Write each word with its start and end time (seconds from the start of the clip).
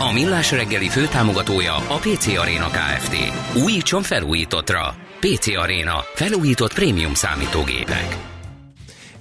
A 0.00 0.12
Millás 0.12 0.52
reggeli 0.52 0.88
főtámogatója 0.88 1.74
a 1.74 1.96
PC 2.00 2.26
Arena 2.26 2.66
Kft. 2.66 3.16
Újítson 3.64 4.02
felújítottra. 4.02 4.94
PC 5.20 5.56
Arena. 5.56 5.96
Felújított 6.14 6.74
prémium 6.74 7.14
számítógépek. 7.14 8.16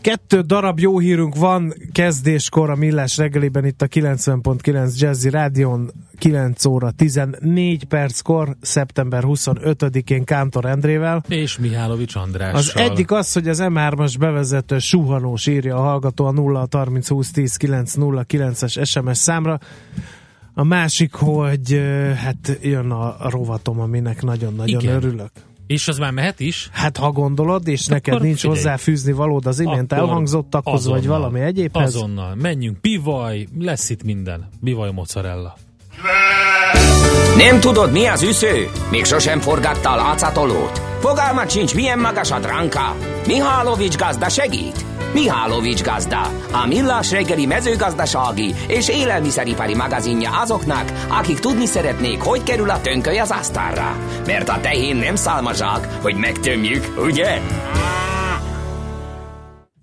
Kettő 0.02 0.42
darab 0.42 0.80
jó 0.80 1.00
hírünk 1.00 1.36
van 1.36 1.74
kezdéskor 1.92 2.70
a 2.70 2.76
Millás 2.76 3.18
reggeliben 3.18 3.66
itt 3.66 3.82
a 3.82 3.88
90.9 3.88 4.98
Jazzy 4.98 5.30
Rádion 5.30 5.92
9 6.18 6.66
óra 6.66 6.92
14 6.92 7.84
perckor, 7.84 8.56
szeptember 8.62 9.24
25-én 9.26 10.24
Kántor 10.24 10.66
Endrével. 10.66 11.24
És 11.28 11.58
Mihálovics 11.58 12.16
Andrással. 12.16 12.58
Az 12.58 12.72
egyik 12.76 13.12
az, 13.12 13.34
hogy 13.34 13.48
az 13.48 13.60
M3-as 13.62 14.16
bevezető 14.20 14.80
suhanós 14.80 15.48
írja 15.48 15.76
a 15.76 15.82
hallgató 15.82 16.26
a 16.26 16.32
0 16.32 16.68
30 16.72 17.08
20 17.08 17.32
10 17.32 17.56
9 17.56 17.94
0 17.94 18.26
9-es 18.28 18.88
SMS 18.88 19.18
számra. 19.18 19.60
A 20.60 20.64
másik, 20.64 21.14
hogy 21.14 21.82
hát 22.16 22.58
jön 22.62 22.92
a 22.92 23.16
rovatom, 23.30 23.80
aminek 23.80 24.22
nagyon-nagyon 24.22 24.80
Igen. 24.82 24.96
örülök. 24.96 25.32
És 25.68 25.88
az 25.88 25.98
már 25.98 26.12
mehet 26.12 26.40
is? 26.40 26.70
Hát 26.72 26.98
ha 26.98 27.12
gondolod, 27.12 27.68
és 27.68 27.82
Akkor 27.82 27.94
neked 27.94 28.22
nincs 28.22 28.40
figyelj. 28.40 28.56
hozzáfűzni 28.58 29.12
valód 29.12 29.46
az 29.46 29.60
imént 29.60 29.92
Akkor 29.92 30.08
elhangzottakhoz, 30.08 30.74
azonnal, 30.74 31.00
vagy 31.00 31.08
valami 31.08 31.40
egyébhez. 31.40 31.96
Azonnal, 31.96 32.36
menjünk, 32.36 32.80
bivaj, 32.82 33.48
lesz 33.60 33.90
itt 33.90 34.04
minden. 34.04 34.48
Bivaj 34.62 34.92
mozzarella. 34.92 35.58
Nem 37.38 37.60
tudod, 37.60 37.92
mi 37.92 38.06
az 38.06 38.24
üsző? 38.24 38.68
Még 38.92 39.06
sosem 39.06 39.40
forgatta 39.40 39.92
a 39.92 39.96
látszatolót? 39.96 40.82
Fogalmat 41.00 41.50
sincs, 41.52 41.76
milyen 41.76 42.00
magas 42.00 42.32
a 42.32 42.40
dránka? 42.40 42.96
Mihálovics 43.28 43.98
gazda 43.98 44.30
segít? 44.30 44.86
Mihálovics 45.14 45.84
gazda, 45.84 46.22
a 46.52 46.66
millás 46.68 47.12
reggeli 47.12 47.46
mezőgazdasági 47.46 48.54
és 48.68 48.90
élelmiszeripari 48.90 49.76
magazinja 49.76 50.40
azoknak, 50.42 50.92
akik 51.08 51.40
tudni 51.40 51.66
szeretnék, 51.66 52.22
hogy 52.22 52.44
kerül 52.44 52.70
a 52.70 52.82
tönköly 52.82 53.18
az 53.18 53.32
asztalra. 53.32 53.96
Mert 54.26 54.50
a 54.50 54.60
tehén 54.62 54.96
nem 54.96 55.16
szálmazsák, 55.16 55.88
hogy 56.02 56.16
megtömjük, 56.16 56.84
ugye? 56.98 57.42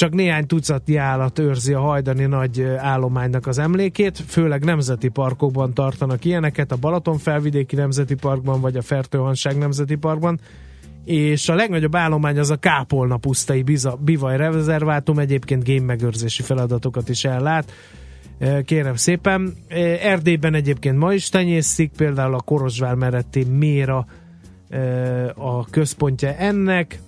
csak 0.00 0.12
néhány 0.12 0.46
tucatnyi 0.46 0.96
állat 0.96 1.38
őrzi 1.38 1.72
a 1.72 1.80
hajdani 1.80 2.24
nagy 2.24 2.62
állománynak 2.62 3.46
az 3.46 3.58
emlékét, 3.58 4.18
főleg 4.26 4.64
nemzeti 4.64 5.08
parkokban 5.08 5.74
tartanak 5.74 6.24
ilyeneket, 6.24 6.72
a 6.72 6.76
Balaton 6.76 7.18
felvidéki 7.18 7.76
nemzeti 7.76 8.14
parkban, 8.14 8.60
vagy 8.60 8.76
a 8.76 8.82
Fertőhanság 8.82 9.58
nemzeti 9.58 9.94
parkban, 9.94 10.40
és 11.04 11.48
a 11.48 11.54
legnagyobb 11.54 11.94
állomány 11.94 12.38
az 12.38 12.50
a 12.50 12.56
Kápolna 12.56 13.16
pusztai 13.16 13.64
bivaj 13.98 14.36
rezervátum, 14.36 15.18
egyébként 15.18 15.64
gémmegőrzési 15.64 16.42
feladatokat 16.42 17.08
is 17.08 17.24
ellát. 17.24 17.72
Kérem 18.64 18.96
szépen. 18.96 19.54
Erdélyben 20.02 20.54
egyébként 20.54 20.98
ma 20.98 21.12
is 21.12 21.28
tenyésztik, 21.28 21.90
például 21.96 22.34
a 22.34 22.40
Korozsvár 22.40 22.94
melletti 22.94 23.44
Méra 23.44 24.06
a 25.34 25.64
központja 25.64 26.34
ennek 26.34 27.00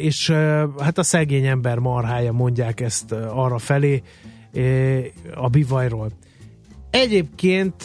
és 0.00 0.30
hát 0.78 0.98
a 0.98 1.02
szegény 1.02 1.46
ember 1.46 1.78
marhája 1.78 2.32
mondják 2.32 2.80
ezt 2.80 3.12
arra 3.12 3.58
felé 3.58 4.02
a 5.34 5.48
bivajról. 5.48 6.10
Egyébként 6.90 7.84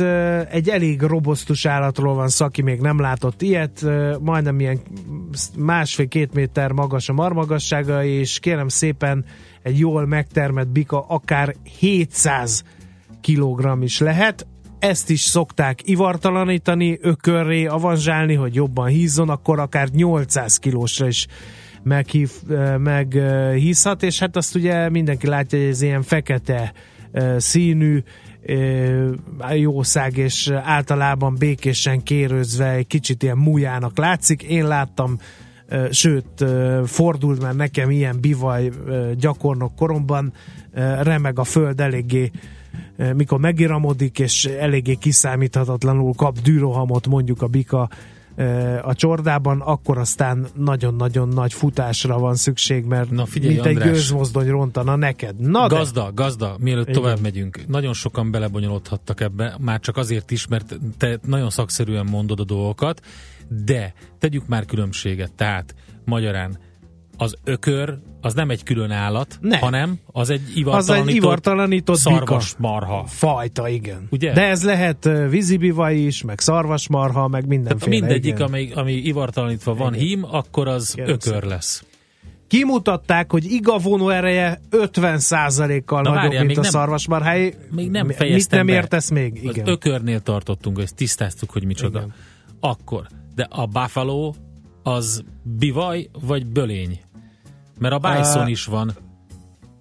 egy 0.50 0.70
elég 0.70 1.02
robosztus 1.02 1.66
állatról 1.66 2.14
van 2.14 2.28
szó, 2.28 2.46
aki 2.46 2.62
még 2.62 2.80
nem 2.80 3.00
látott 3.00 3.42
ilyet, 3.42 3.86
majdnem 4.20 4.60
ilyen 4.60 4.80
másfél-két 5.58 6.34
méter 6.34 6.72
magas 6.72 7.10
a 7.10 7.14
marmagassága, 7.14 8.04
és 8.04 8.40
kérem 8.40 8.68
szépen 8.68 9.26
egy 9.64 9.80
jól 9.80 10.06
megtermett 10.06 10.68
bika 10.68 11.06
akár 11.08 11.56
700 11.80 12.64
kg 13.22 13.84
is 13.84 14.00
lehet. 14.00 14.48
Ezt 14.80 15.10
is 15.10 15.22
szokták 15.22 15.88
ivartalanítani, 15.88 16.98
ökörré 17.02 17.66
avanzsálni, 17.66 18.34
hogy 18.34 18.56
jobban 18.56 18.88
hízzon, 18.88 19.30
akkor 19.30 19.60
akár 19.60 19.88
800 19.88 20.58
kilósra 20.58 21.08
is 21.08 21.28
meghív, 21.84 22.32
meghízhat, 22.78 24.04
és 24.04 24.20
hát 24.20 24.36
azt 24.36 24.56
ugye 24.56 24.90
mindenki 24.90 25.28
látja, 25.28 25.60
hogy 25.60 25.68
ez 25.68 25.82
ilyen 25.82 26.02
fekete 26.02 26.74
színű 27.38 28.04
jószág, 29.56 30.18
és 30.18 30.52
általában 30.64 31.36
békésen 31.36 32.04
kérőzve 32.04 32.72
egy 32.72 32.88
kicsit 32.88 33.24
ilyen 33.24 33.38
mújának 33.38 33.98
látszik. 33.98 34.44
Én 34.44 34.68
láttam 34.68 35.18
sőt, 35.92 36.46
fordult 36.86 37.42
már 37.42 37.56
nekem 37.56 37.92
ilyen 37.92 38.18
bivaj 38.22 38.72
gyakornok 39.16 39.76
koromban, 39.76 40.34
remeg 41.02 41.40
a 41.40 41.44
föld 41.44 41.80
eléggé 41.80 42.32
mikor 43.16 43.40
megiramodik, 43.40 44.20
és 44.20 44.46
eléggé 44.46 44.96
kiszámíthatatlanul 44.96 46.14
kap 46.14 46.40
dűrohamot 46.40 47.08
mondjuk 47.08 47.42
a 47.42 47.48
bika 47.48 47.90
a 48.82 48.94
csordában, 48.94 49.62
akkor 49.62 49.98
aztán 49.98 50.48
nagyon-nagyon 50.56 51.28
nagy 51.28 51.54
futásra 51.54 52.20
van 52.20 52.36
szükség, 52.36 52.86
mert 52.86 53.10
Na 53.10 53.26
figyelj, 53.26 53.54
mint 53.54 53.66
András, 53.66 53.86
egy 53.86 53.92
gőzmozdony 53.92 54.48
rontana 54.50 54.96
neked. 54.96 55.40
Na 55.40 55.68
gazda, 55.68 56.04
de. 56.04 56.12
gazda, 56.14 56.56
mielőtt 56.60 56.88
Igen. 56.88 57.02
tovább 57.02 57.20
megyünk, 57.20 57.68
nagyon 57.68 57.94
sokan 57.94 58.32
belebonyolódhattak 58.32 59.22
ebbe, 59.22 59.56
már 59.60 59.80
csak 59.80 59.98
azért 59.98 60.32
is, 60.32 60.48
mert 60.48 60.80
te 60.98 61.20
nagyon 61.26 61.50
szakszerűen 61.50 62.06
mondod 62.06 62.40
a 62.40 62.44
dolgokat, 62.44 63.02
de 63.66 63.94
tegyük 64.20 64.48
már 64.48 64.66
különbséget, 64.66 65.34
tehát 65.34 65.76
magyarán 66.06 66.58
az 67.18 67.36
ökör 67.44 68.00
az 68.28 68.34
nem 68.34 68.50
egy 68.50 68.64
külön 68.64 68.92
állat, 68.92 69.38
Ne. 69.42 69.58
hanem 69.58 70.00
az 70.06 70.30
egy 70.30 70.42
az 70.42 70.56
ivartalanított, 70.56 71.10
egy 71.10 71.16
ivartalanított 71.16 71.98
szarvasmarha. 71.98 73.04
fajta, 73.06 73.68
igen. 73.70 74.08
Ugye? 74.12 74.34
De 74.34 74.48
ez 74.48 74.64
lehet 74.64 75.06
ö, 75.06 75.30
vízibivaj 75.30 75.96
is, 75.96 76.24
meg 76.24 76.40
szarvasmarha, 76.40 77.28
meg 77.28 77.42
Tehát 77.42 77.48
mindenféle. 77.48 78.00
mindegyik, 78.00 78.34
igen. 78.34 78.48
ami, 78.48 78.70
ami 78.74 78.94
ivartalanítva 78.94 79.74
van 79.74 79.94
Igen. 79.94 80.06
hím, 80.08 80.24
akkor 80.32 80.68
az 80.68 80.92
Kérem 80.94 81.12
ökör 81.14 81.44
lesz. 81.44 81.84
Kimutatták, 82.48 83.32
hogy 83.32 83.52
igavonó 83.52 84.10
ereje 84.10 84.62
50%-kal 84.72 86.02
Na 86.02 86.10
nagyobb, 86.10 86.24
várjál, 86.24 86.44
mint 86.44 86.58
a 86.58 86.62
nem- 86.62 86.70
szarvasmarháé. 86.72 87.54
Még 87.72 87.90
nem 87.92 88.10
fejeztem 88.10 88.34
Mit 88.36 88.52
nem 88.52 88.66
be. 88.66 88.74
értesz 88.74 89.10
még? 89.10 89.42
Az 89.48 89.56
Igen. 89.56 89.68
ökörnél 89.68 90.20
tartottunk, 90.20 90.80
ezt 90.82 90.96
tisztáztuk, 90.96 91.50
hogy 91.52 91.66
micsoda. 91.66 91.98
Igen. 92.00 92.14
Akkor. 92.60 93.08
De 93.36 93.48
a 93.50 93.66
buffalo 93.66 94.34
az 94.84 95.24
bivaj 95.58 96.10
vagy 96.22 96.46
bölény? 96.46 97.00
Mert 97.80 97.94
a 97.94 97.98
bison 98.00 98.42
Á, 98.44 98.48
is 98.50 98.66
van 98.66 98.92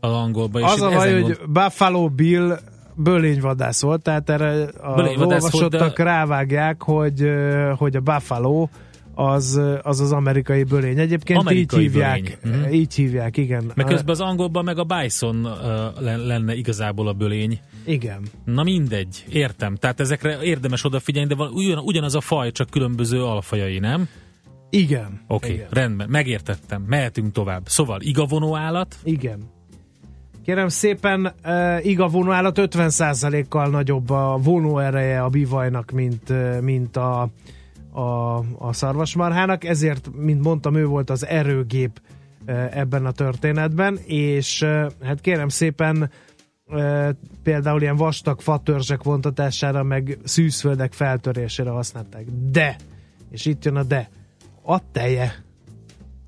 az 0.00 0.12
angolban. 0.12 0.62
Az 0.62 0.80
a 0.80 0.88
baj, 0.90 1.20
gond- 1.20 1.36
hogy 1.36 1.48
Buffalo 1.48 2.08
Bill 2.08 2.58
bölényvadász 2.94 3.82
volt, 3.82 4.02
tehát 4.02 4.30
erre 4.30 4.64
a 4.64 5.00
olvasottak 5.18 5.96
de- 5.96 6.04
rávágják, 6.04 6.82
hogy, 6.82 7.30
hogy 7.76 7.96
a 7.96 8.00
Buffalo 8.00 8.68
az, 9.14 9.60
az 9.82 10.00
az 10.00 10.12
amerikai 10.12 10.62
bölény. 10.64 10.98
Egyébként 10.98 11.38
Amerikai 11.38 11.80
így 11.82 11.86
hívják. 11.92 12.38
bölény. 12.42 12.60
Mhm. 12.60 12.72
Így 12.72 12.94
hívják, 12.94 13.36
igen. 13.36 13.72
Meg 13.74 13.86
közben 13.86 14.08
az 14.14 14.20
angolban 14.20 14.64
meg 14.64 14.78
a 14.78 14.84
bison 14.84 15.44
uh, 15.44 15.52
len- 16.00 16.26
lenne 16.26 16.54
igazából 16.54 17.08
a 17.08 17.12
bölény. 17.12 17.60
Igen. 17.84 18.20
Na 18.44 18.62
mindegy, 18.62 19.24
értem. 19.28 19.76
Tehát 19.76 20.00
ezekre 20.00 20.38
érdemes 20.42 20.84
odafigyelni, 20.84 21.28
de 21.28 21.34
van 21.34 21.50
ugyan, 21.52 21.78
ugyanaz 21.78 22.14
a 22.14 22.20
faj, 22.20 22.52
csak 22.52 22.70
különböző 22.70 23.24
alfajai, 23.24 23.78
nem? 23.78 24.08
Igen. 24.70 25.20
Oké, 25.26 25.46
okay, 25.46 25.52
Igen. 25.52 25.66
rendben, 25.70 26.08
megértettem. 26.08 26.82
Mehetünk 26.82 27.32
tovább. 27.32 27.68
Szóval 27.68 28.00
igavonó 28.00 28.56
állat, 28.56 28.96
Igen. 29.04 29.54
Kérem 30.46 30.68
szépen, 30.68 31.32
uh, 31.44 31.86
iga 31.86 32.08
vonóállat 32.08 32.58
50%-kal 32.60 33.68
nagyobb 33.68 34.10
a 34.10 34.38
vonó 34.42 34.78
ereje 34.78 35.22
a 35.22 35.28
bivajnak, 35.28 35.90
mint, 35.90 36.30
uh, 36.30 36.60
mint 36.60 36.96
a, 36.96 37.28
a, 37.92 38.36
a 38.58 38.72
szarvasmarhának, 38.72 39.64
ezért, 39.64 40.10
mint 40.16 40.42
mondtam, 40.42 40.74
ő 40.74 40.86
volt 40.86 41.10
az 41.10 41.26
erőgép 41.26 42.00
uh, 42.46 42.76
ebben 42.78 43.06
a 43.06 43.10
történetben, 43.12 43.98
és 44.04 44.62
uh, 44.62 44.90
hát 45.02 45.20
kérem 45.20 45.48
szépen, 45.48 46.10
uh, 46.66 47.08
például 47.42 47.80
ilyen 47.80 47.96
vastag 47.96 48.40
fatörzsek 48.40 49.02
vontatására, 49.02 49.82
meg 49.82 50.18
szűzföldek 50.24 50.92
feltörésére 50.92 51.70
használták. 51.70 52.24
De, 52.50 52.76
és 53.30 53.46
itt 53.46 53.64
jön 53.64 53.76
a 53.76 53.82
de, 53.82 54.08
a 54.66 54.80
teje 54.92 55.44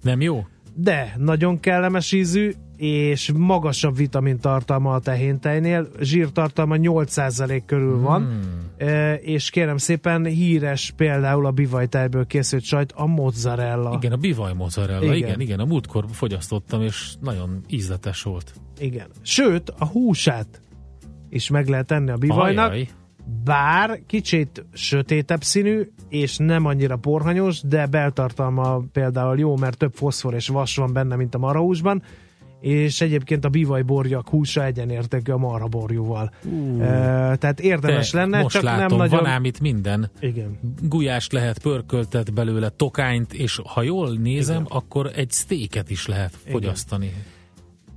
nem 0.03 0.21
jó? 0.21 0.47
de 0.81 1.15
nagyon 1.17 1.61
kellemes 1.61 2.13
ízű, 2.13 2.53
és 2.77 3.33
magasabb 3.37 3.97
vitamin 3.97 4.39
tartalma 4.39 4.95
a 4.95 4.99
tehéntejnél, 4.99 5.89
zsírtartalma 6.01 6.77
8% 6.79 7.63
körül 7.67 8.01
van, 8.01 8.23
Hmm. 8.23 8.89
e, 8.89 9.15
és 9.15 9.51
kérem 9.51 9.77
szépen 9.77 10.25
híres 10.25 10.93
például 10.97 11.47
a 11.47 11.51
bivajtejből 11.51 12.27
készült 12.27 12.63
sajt, 12.63 12.93
a 12.93 13.07
mozzarella. 13.07 13.95
Igen, 13.97 14.13
a 14.13 14.17
bivaj 14.17 14.53
mozzarella, 14.55 15.03
Igen. 15.05 15.17
igen. 15.17 15.41
igen, 15.41 15.61
a 15.61 15.65
múltkor 15.65 16.05
fogyasztottam, 16.13 16.83
és 16.83 17.15
nagyon 17.21 17.61
ízletes 17.69 18.23
volt. 18.23 18.53
Igen. 18.79 19.07
Sőt, 19.23 19.73
a 19.79 19.87
húsát 19.87 20.61
is 21.29 21.49
meg 21.51 21.69
lehet 21.69 21.87
tenni 21.87 22.11
a 22.11 22.17
bivajnak, 22.17 22.71
Ajaj. 22.71 22.89
Bár 23.45 24.01
kicsit 24.07 24.65
sötétebb 24.73 25.43
színű, 25.43 25.91
és 26.09 26.37
nem 26.37 26.65
annyira 26.65 26.97
porhanyos, 26.97 27.61
de 27.61 27.87
beltartalma 27.87 28.83
például 28.93 29.39
jó, 29.39 29.57
mert 29.57 29.79
több 29.79 29.95
foszfor 29.95 30.35
és 30.35 30.49
vas 30.49 30.77
van 30.77 30.93
benne, 30.93 31.17
mint 31.17 31.35
a 31.35 31.39
marhahúsban, 31.39 32.03
és 32.61 33.01
egyébként 33.01 33.45
a 33.45 33.49
bivajborjak 33.49 34.29
húsa 34.29 34.65
egyenértékű 34.65 35.33
a 35.33 35.37
marhaborjúval. 35.37 36.33
Uh, 36.45 36.79
tehát 37.37 37.61
érdemes 37.61 38.13
lenne, 38.13 38.43
most 38.43 38.55
csak 38.55 38.63
látom, 38.63 38.87
nem 38.87 38.97
nagyon... 38.97 39.23
van 39.23 39.33
ám 39.33 39.45
itt 39.45 39.61
minden. 39.61 40.11
Igen. 40.21 40.59
Gulyást 40.83 41.33
lehet, 41.33 41.59
pörköltet 41.59 42.33
belőle, 42.33 42.69
tokányt, 42.69 43.33
és 43.33 43.61
ha 43.65 43.83
jól 43.83 44.11
nézem, 44.11 44.63
Igen. 44.63 44.77
akkor 44.77 45.11
egy 45.15 45.31
sztéket 45.31 45.91
is 45.91 46.07
lehet 46.07 46.33
fogyasztani. 46.47 47.13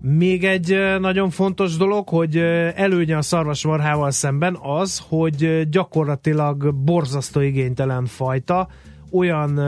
Még 0.01 0.43
egy 0.43 0.77
nagyon 0.99 1.29
fontos 1.29 1.77
dolog, 1.77 2.09
hogy 2.09 2.37
előnye 2.75 3.17
a 3.17 3.21
szarvasmarhával 3.21 4.11
szemben 4.11 4.57
az, 4.61 5.03
hogy 5.07 5.69
gyakorlatilag 5.69 6.73
borzasztó 6.75 7.39
igénytelen 7.39 8.05
fajta, 8.05 8.67
olyan 9.11 9.59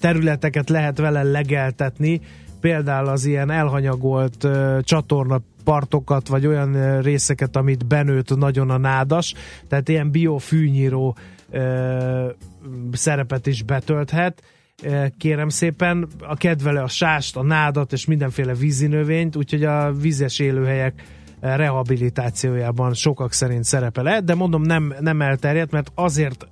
területeket 0.00 0.68
lehet 0.68 0.98
vele 0.98 1.22
legeltetni, 1.22 2.20
például 2.60 3.08
az 3.08 3.24
ilyen 3.24 3.50
elhanyagolt 3.50 4.48
csatorna 4.80 5.40
partokat, 5.64 6.28
vagy 6.28 6.46
olyan 6.46 7.00
részeket, 7.00 7.56
amit 7.56 7.86
benőtt 7.86 8.36
nagyon 8.36 8.70
a 8.70 8.76
nádas, 8.76 9.34
tehát 9.68 9.88
ilyen 9.88 10.10
biofűnyíró 10.10 11.16
ö, 11.50 12.30
szerepet 12.92 13.46
is 13.46 13.62
betölthet. 13.62 14.42
Kérem 15.18 15.48
szépen, 15.48 16.08
a 16.18 16.36
kedvele 16.36 16.82
a 16.82 16.88
sást, 16.88 17.36
a 17.36 17.42
nádat 17.42 17.92
és 17.92 18.06
mindenféle 18.06 18.54
vízinövényt, 18.54 19.36
úgyhogy 19.36 19.64
a 19.64 19.92
vízes 19.92 20.38
élőhelyek 20.38 21.02
rehabilitációjában 21.40 22.94
sokak 22.94 23.32
szerint 23.32 23.64
szerepel 23.64 24.20
de 24.20 24.34
mondom 24.34 24.62
nem, 24.62 24.94
nem 25.00 25.22
elterjedt, 25.22 25.70
mert 25.70 25.90
azért 25.94 26.46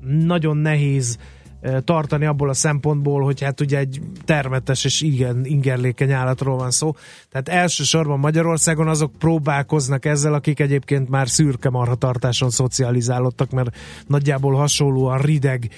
nagyon 0.00 0.56
nehéz 0.56 1.18
ö, 1.18 1.35
tartani 1.84 2.26
abból 2.26 2.48
a 2.48 2.54
szempontból, 2.54 3.22
hogy 3.22 3.42
hát 3.42 3.60
ugye 3.60 3.78
egy 3.78 4.00
termetes 4.24 4.84
és 4.84 5.00
igen 5.00 5.44
ingerlékeny 5.44 6.12
állatról 6.12 6.56
van 6.56 6.70
szó. 6.70 6.94
Tehát 7.30 7.48
elsősorban 7.48 8.18
Magyarországon 8.18 8.88
azok 8.88 9.12
próbálkoznak 9.18 10.04
ezzel, 10.04 10.34
akik 10.34 10.60
egyébként 10.60 11.08
már 11.08 11.28
szürke 11.28 11.70
marhatartáson 11.70 12.50
szocializálódtak, 12.50 13.50
mert 13.50 13.76
nagyjából 14.06 14.54
hasonlóan 14.54 15.18
rideg 15.18 15.70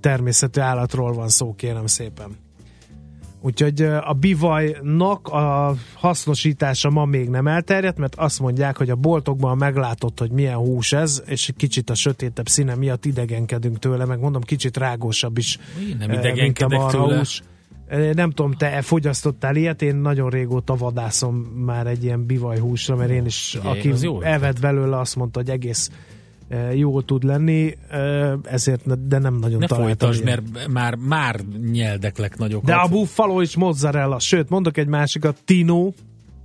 természetű 0.00 0.60
állatról 0.60 1.12
van 1.12 1.28
szó, 1.28 1.54
kérem 1.54 1.86
szépen. 1.86 2.50
Úgyhogy 3.44 3.82
a 3.82 4.12
bivajnak 4.12 5.28
a 5.28 5.74
hasznosítása 5.94 6.90
ma 6.90 7.04
még 7.04 7.28
nem 7.28 7.46
elterjedt, 7.46 7.98
mert 7.98 8.14
azt 8.14 8.40
mondják, 8.40 8.76
hogy 8.76 8.90
a 8.90 8.96
boltokban 8.96 9.56
meglátott, 9.56 10.18
hogy 10.18 10.30
milyen 10.30 10.56
hús 10.56 10.92
ez, 10.92 11.22
és 11.26 11.50
kicsit 11.56 11.90
a 11.90 11.94
sötétebb 11.94 12.48
színe 12.48 12.74
miatt 12.74 13.04
idegenkedünk 13.04 13.78
tőle, 13.78 14.04
meg 14.04 14.20
mondom, 14.20 14.42
kicsit 14.42 14.76
rágósabb 14.76 15.38
is, 15.38 15.58
Én 15.88 15.96
nem 15.98 16.08
ö, 16.08 16.12
mint 16.12 16.24
a 16.24 16.28
idegenkedek 16.28 16.86
tőle. 16.86 17.22
Ö, 17.88 18.12
Nem 18.12 18.30
tudom, 18.30 18.52
te 18.52 18.82
fogyasztottál 18.82 19.56
ilyet? 19.56 19.82
Én 19.82 19.96
nagyon 19.96 20.30
régóta 20.30 20.76
vadászom 20.76 21.34
már 21.64 21.86
egy 21.86 22.04
ilyen 22.04 22.26
bivajhúsra, 22.26 22.96
mert 22.96 23.10
én 23.10 23.26
is, 23.26 23.58
Figyelj, 23.60 23.92
aki 23.92 24.08
evett 24.20 24.60
belőle, 24.60 24.98
azt 24.98 25.16
mondta, 25.16 25.38
hogy 25.38 25.50
egész 25.50 25.90
jól 26.74 27.04
tud 27.04 27.22
lenni, 27.22 27.76
ezért, 28.42 29.06
de 29.08 29.18
nem 29.18 29.34
nagyon 29.34 29.58
Ne 29.58 29.66
találtam 29.66 30.08
folytasd, 30.08 30.24
mert 30.24 30.68
már, 30.68 30.94
már 30.94 31.40
nyeldeklek 31.72 32.38
nagyokat. 32.38 32.66
De 32.66 32.74
a 32.74 32.88
buffalo 32.88 33.40
is 33.40 33.56
mozzarella. 33.56 34.18
Sőt, 34.18 34.48
mondok 34.48 34.76
egy 34.76 34.86
másikat, 34.86 35.36
Tino, 35.44 35.92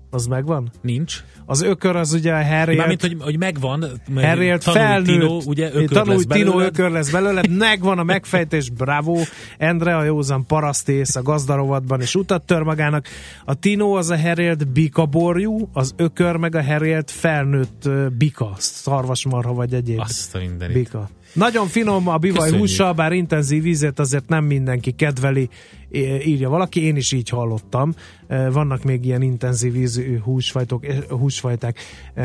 az 0.10 0.26
megvan? 0.28 0.72
Nincs. 0.82 1.24
Az 1.46 1.62
ökör 1.62 1.96
az 1.96 2.14
ugye 2.14 2.34
a 2.34 2.44
Harriet, 2.44 2.78
Mármint, 2.78 3.02
hogy, 3.02 3.16
hogy 3.20 3.38
megvan, 3.38 3.86
Harriet 4.16 4.64
felnőtt, 4.64 5.06
Tino, 5.06 5.40
ugye 5.46 5.70
ökör 5.74 5.88
tanulj 5.88 6.16
lesz 6.16 6.26
Tino 6.26 6.52
belőled. 6.52 6.68
ökör 6.68 6.92
lesz 6.92 7.10
belőled, 7.12 7.50
megvan 7.58 8.00
a 8.00 8.04
megfejtés, 8.04 8.70
bravo, 8.70 9.18
Endre 9.58 9.96
a 9.98 10.04
józan 10.04 10.46
parasztész 10.46 11.16
a 11.16 11.22
gazdarovatban 11.22 12.02
és 12.02 12.16
utat 12.16 12.44
tör 12.44 12.62
magának. 12.62 13.06
A 13.46 13.54
Tino 13.54 13.92
az 13.98 14.10
a 14.10 14.20
Harriet 14.20 14.68
bikaborjú, 14.68 15.70
az 15.74 15.94
ökör 15.98 16.36
meg 16.36 16.56
a 16.56 16.64
Harriet 16.64 17.12
felnőtt 17.12 17.90
bika, 18.18 18.54
szarvasmarha 18.58 19.54
vagy 19.54 19.74
egyéb 19.74 20.00
Azt 20.00 20.36
a 20.36 20.40
mindenit. 20.40 20.76
bika. 20.78 21.10
Nagyon 21.34 21.68
finom 21.68 22.08
a 22.08 22.18
bivaj 22.18 22.38
Köszönjük. 22.38 22.60
húsa, 22.60 22.94
bár 22.94 23.12
intenzív 23.12 23.66
ízét 23.66 24.00
azért 24.00 24.28
nem 24.28 24.44
mindenki 24.46 24.92
kedveli, 24.92 25.50
írja 25.92 26.50
valaki, 26.50 26.84
én 26.84 26.96
is 26.96 27.12
így 27.12 27.30
hallottam. 27.30 27.94
Vannak 28.28 28.84
még 28.84 29.06
ilyen 29.06 29.22
intenzív 29.22 29.76
ízű 29.76 30.20
húsfajtok, 30.20 30.86
húsfajták, 31.10 31.78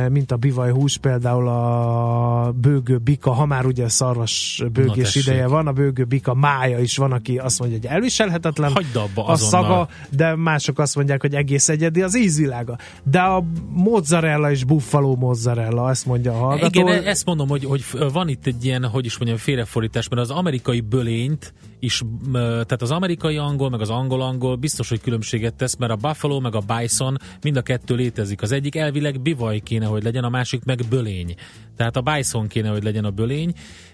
mint 0.09 0.33
a 0.33 0.37
bivaj 0.37 0.71
hús, 0.71 0.97
például 0.99 1.49
a 1.49 2.53
bőgő 2.61 2.99
bika, 2.99 3.33
ha 3.33 3.47
már 3.47 3.67
ugye 3.67 3.89
szarvas 3.89 4.63
bőgés 4.73 5.15
ideje 5.15 5.47
van, 5.47 5.67
a 5.67 5.73
bőgő 5.73 6.05
bika 6.05 6.35
mája 6.35 6.79
is 6.79 6.97
van, 6.97 7.13
aki 7.13 7.39
azt 7.39 7.61
mondja, 7.61 7.79
hogy 7.79 7.89
elviselhetetlen 7.89 8.73
Hagyd 8.73 8.97
abba 8.97 9.25
a 9.25 9.37
szaga, 9.37 9.89
de 10.11 10.37
mások 10.37 10.79
azt 10.79 10.97
mondják, 10.97 11.21
hogy 11.21 11.35
egész 11.35 11.69
egyedi 11.69 12.03
az 12.03 12.17
ízvilága. 12.17 12.79
De 13.03 13.21
a 13.21 13.45
mozzarella 13.71 14.51
és 14.51 14.65
buffalo 14.65 15.15
mozzarella, 15.15 15.91
ezt 15.91 16.07
mondja 16.07 16.33
a 16.33 16.37
hallgató. 16.37 16.81
Igen, 16.81 17.05
ezt 17.05 17.25
mondom, 17.25 17.49
hogy, 17.49 17.65
hogy 17.65 17.85
van 18.13 18.29
itt 18.29 18.47
egy 18.47 18.65
ilyen, 18.65 18.85
hogy 18.85 19.05
is 19.05 19.19
mondjam, 19.19 19.39
félrefordítás, 19.39 20.09
mert 20.09 20.23
az 20.23 20.31
amerikai 20.31 20.81
bölényt 20.81 21.55
is, 21.83 22.03
tehát 22.33 22.83
az 22.83 22.91
amerikai 22.91 23.37
angol, 23.37 23.71
meg 23.71 23.81
az 23.81 23.91
angol-angol 23.91 24.57
biztos, 24.57 24.89
hogy 24.89 25.01
különbséget 25.01 25.55
tesz, 25.55 25.77
mert 25.77 25.93
a 25.93 25.97
buffalo, 25.97 26.41
meg 26.41 26.55
a 26.55 26.61
bison 26.61 27.17
mind 27.43 27.57
a 27.57 27.63
kettő 27.63 27.95
létezik. 27.95 28.43
Az 28.43 28.53
egyik 28.53 28.77
elvileg 28.77 29.21
bivaj 29.21 29.59
kéne, 29.59 29.87
hogy 29.87 30.03
legyen, 30.03 30.25
a 30.25 30.29
másik 30.29 30.65
meg 30.65 30.81
bölény. 30.89 31.35
Tehát 31.77 31.97
a 31.97 32.01
bison 32.01 32.47
kéne, 32.47 32.69
hogy 32.69 32.83
legyen 32.83 33.05
a 33.05 33.11
bölény, 33.11 33.53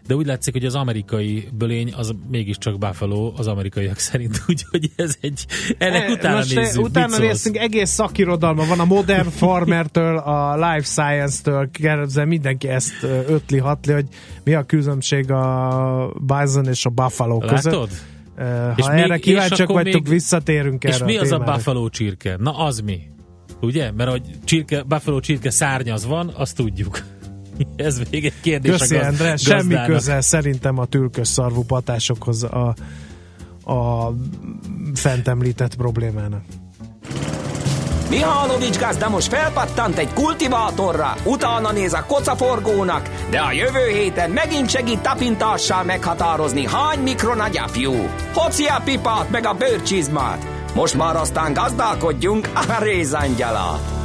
de 0.08 0.14
úgy 0.14 0.26
látszik, 0.26 0.52
hogy 0.52 0.64
az 0.64 0.74
amerikai 0.74 1.48
bölény 1.52 1.92
az 1.96 2.14
mégiscsak 2.30 2.78
buffalo 2.78 3.32
az 3.36 3.46
amerikaiak 3.46 3.98
szerint, 3.98 4.42
úgyhogy 4.48 4.90
ez 4.96 5.16
egy, 5.20 5.46
ennek 5.78 6.08
e, 6.08 6.12
utána 6.12 6.36
most 6.36 6.54
nézzük. 6.54 6.84
Utána 6.84 7.18
nézzünk, 7.18 7.56
egész 7.56 7.90
szakirodalma 7.90 8.64
van 8.66 8.80
a 8.80 8.84
Modern 8.84 9.28
Farmertől, 9.40 10.16
a 10.16 10.54
Life 10.54 10.86
Science-től, 10.86 11.70
kérdezem, 11.70 12.28
mindenki 12.28 12.68
ezt 12.68 13.02
ötli, 13.26 13.58
hatli, 13.58 13.92
hogy 13.92 14.06
mi 14.44 14.54
a 14.54 14.62
különbség 14.62 15.30
a 15.30 16.12
bison 16.20 16.66
és 16.66 16.84
a 16.84 16.90
buffalo 16.90 17.38
között. 17.38 17.72
Látod? 17.72 17.90
Ha 18.36 18.72
és 18.76 18.84
erre 18.86 19.06
még, 19.06 19.20
kíváncsiak 19.20 19.68
vagytok, 19.68 20.02
még, 20.02 20.12
visszatérünk 20.12 20.84
erre 20.84 20.94
És 20.94 21.02
mi 21.02 21.16
a 21.16 21.20
az 21.20 21.32
a 21.32 21.38
buffalo 21.38 21.88
csirke? 21.88 22.36
Na 22.38 22.58
az 22.58 22.80
mi? 22.80 23.00
Ugye? 23.60 23.92
Mert 23.92 24.10
hogy 24.10 24.22
csirke, 24.44 24.82
buffalo 24.82 25.20
csirke 25.20 25.50
szárnyaz 25.50 26.06
van, 26.06 26.32
azt 26.34 26.56
tudjuk. 26.56 27.02
Ez 27.76 28.00
még 28.10 28.24
egy 28.24 28.40
kérdés 28.40 28.76
Köszi, 28.76 28.96
a 28.96 28.98
gaz, 28.98 29.06
Endre, 29.06 29.36
semmi 29.36 29.74
köze 29.86 30.20
szerintem 30.20 30.78
a 30.78 30.86
türkös 30.86 31.28
szarvú 31.28 31.64
patásokhoz 31.64 32.42
a, 32.42 32.74
a 33.72 34.12
fent 34.94 35.28
említett 35.28 35.74
problémának. 35.74 36.42
Mihálovics 38.10 38.78
gazda 38.78 39.08
most 39.08 39.28
felpattant 39.28 39.98
egy 39.98 40.12
kultivátorra, 40.12 41.14
utána 41.24 41.72
néz 41.72 41.92
a 41.92 42.04
kocaforgónak, 42.06 43.10
de 43.30 43.38
a 43.38 43.52
jövő 43.52 43.86
héten 43.92 44.30
megint 44.30 44.70
segít 44.70 45.00
tapintással 45.00 45.84
meghatározni, 45.84 46.66
hány 46.66 46.98
mikron 46.98 47.40
a 47.40 47.48
gyapjú. 47.48 47.92
Hoci 48.34 48.64
a 48.64 48.80
pipát 48.84 49.30
meg 49.30 49.46
a 49.46 49.54
bőrcsizmát. 49.54 50.46
Most 50.74 50.94
már 50.94 51.16
aztán 51.16 51.52
gazdálkodjunk 51.52 52.48
a 52.54 52.82
rézangyalat. 52.82 53.97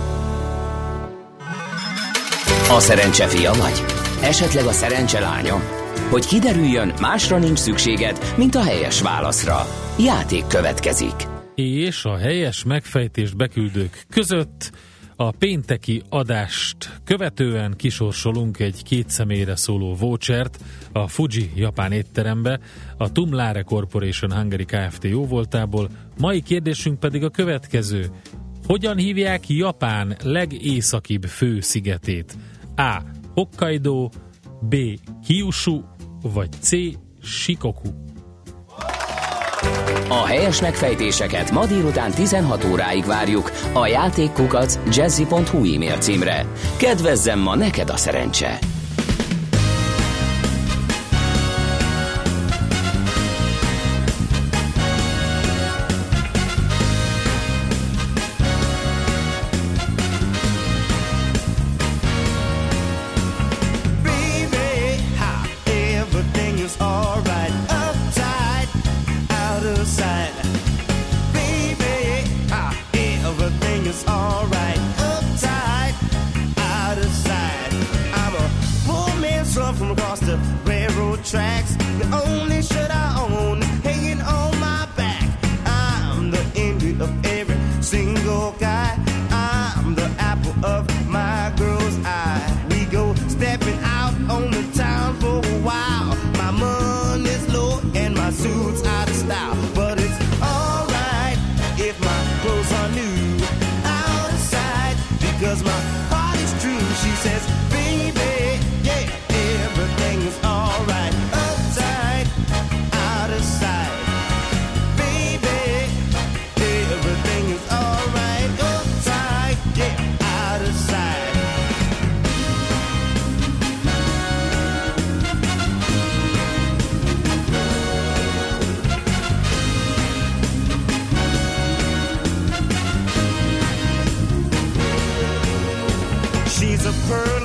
A 2.76 2.80
szerencse 2.80 3.28
fia 3.28 3.54
vagy? 3.54 3.84
Esetleg 4.22 4.66
a 4.66 4.72
szerencse 4.72 5.20
lánya? 5.20 5.62
Hogy 6.10 6.26
kiderüljön, 6.26 6.94
másra 7.02 7.38
nincs 7.38 7.60
szükséged, 7.60 8.34
mint 8.38 8.56
a 8.56 8.64
helyes 8.64 9.02
válaszra. 9.02 9.68
Játék 10.00 10.48
következik 10.48 11.32
és 11.56 12.06
a 12.06 12.18
helyes 12.18 12.64
megfejtést 12.64 13.38
beküldők 13.38 14.06
között 14.10 14.72
a 15.16 15.32
pénteki 15.32 16.02
adást 16.10 17.02
követően 17.04 17.74
kisorsolunk 17.78 18.60
egy 18.60 18.84
két 18.84 19.10
személyre 19.10 19.56
szóló 19.56 19.94
vouchert 19.94 20.60
a 20.92 21.08
Fuji 21.08 21.52
japán 21.56 21.92
étterembe, 21.92 22.60
a 22.98 23.12
Tumlare 23.12 23.62
Corporation 23.62 24.34
Hungary 24.34 24.66
Kft. 24.66 25.04
jóvoltából. 25.04 25.90
Mai 26.18 26.42
kérdésünk 26.42 27.00
pedig 27.00 27.24
a 27.24 27.30
következő. 27.30 28.10
Hogyan 28.68 28.98
hívják 28.98 29.50
Japán 29.50 30.18
legészakibb 30.24 31.24
főszigetét? 31.24 32.38
A. 32.76 33.02
Hokkaido, 33.34 34.10
B. 34.62 34.76
Kyushu, 35.26 35.82
vagy 36.22 36.50
C. 36.60 36.70
Shikoku? 37.24 37.90
A 40.10 40.26
helyes 40.26 40.62
megfejtéseket 40.62 41.52
ma 41.52 41.66
délután 41.66 42.12
16 42.12 42.66
óráig 42.72 43.06
várjuk 43.06 43.52
a 43.74 43.88
játékkukac 43.88 44.80
jazzy.hu 44.96 45.74
e-mail 45.74 45.98
címre. 45.98 46.46
Kedvezzem 46.78 47.40
ma 47.40 47.56
neked 47.56 47.90
a 47.90 47.98
szerencse! 47.98 48.60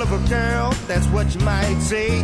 river 0.09 0.27
girl, 0.27 0.71
that's 0.87 1.05
what 1.07 1.33
you 1.35 1.41
might 1.41 1.79
say. 1.79 2.23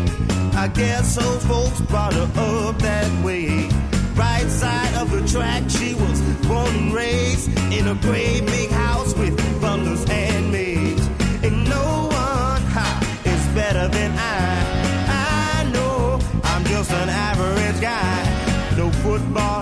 I 0.54 0.68
guess 0.68 1.16
those 1.16 1.46
folks 1.46 1.82
brought 1.82 2.14
her 2.14 2.70
up 2.70 2.78
that 2.80 3.24
way. 3.24 3.70
Right 4.16 4.48
side 4.50 4.96
of 4.96 5.12
the 5.12 5.28
track, 5.28 5.70
she 5.70 5.94
was 5.94 6.22
born 6.48 6.76
and 6.76 6.94
raised 6.94 7.50
in 7.72 7.88
a 7.88 7.96
great 7.96 8.46
big 8.46 8.70
house 8.72 9.14
with 9.16 9.36
bundles 9.62 10.06
and 10.10 10.52
maids. 10.52 11.06
And 11.44 11.66
no 11.66 12.10
one 12.12 12.62
ha, 12.76 13.22
is 13.26 13.46
better 13.54 13.88
than 13.88 14.12
I. 14.18 15.62
I 15.62 15.70
know 15.72 16.20
I'm 16.44 16.64
just 16.66 16.92
an 16.92 17.10
average 17.10 17.82
guy. 17.82 18.76
No 18.78 18.90
football 19.04 19.55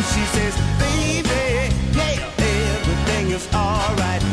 She 0.00 0.24
says, 0.32 0.56
baby, 0.78 1.74
yeah, 1.92 2.24
everything 2.38 3.32
is 3.32 3.46
alright. 3.52 4.29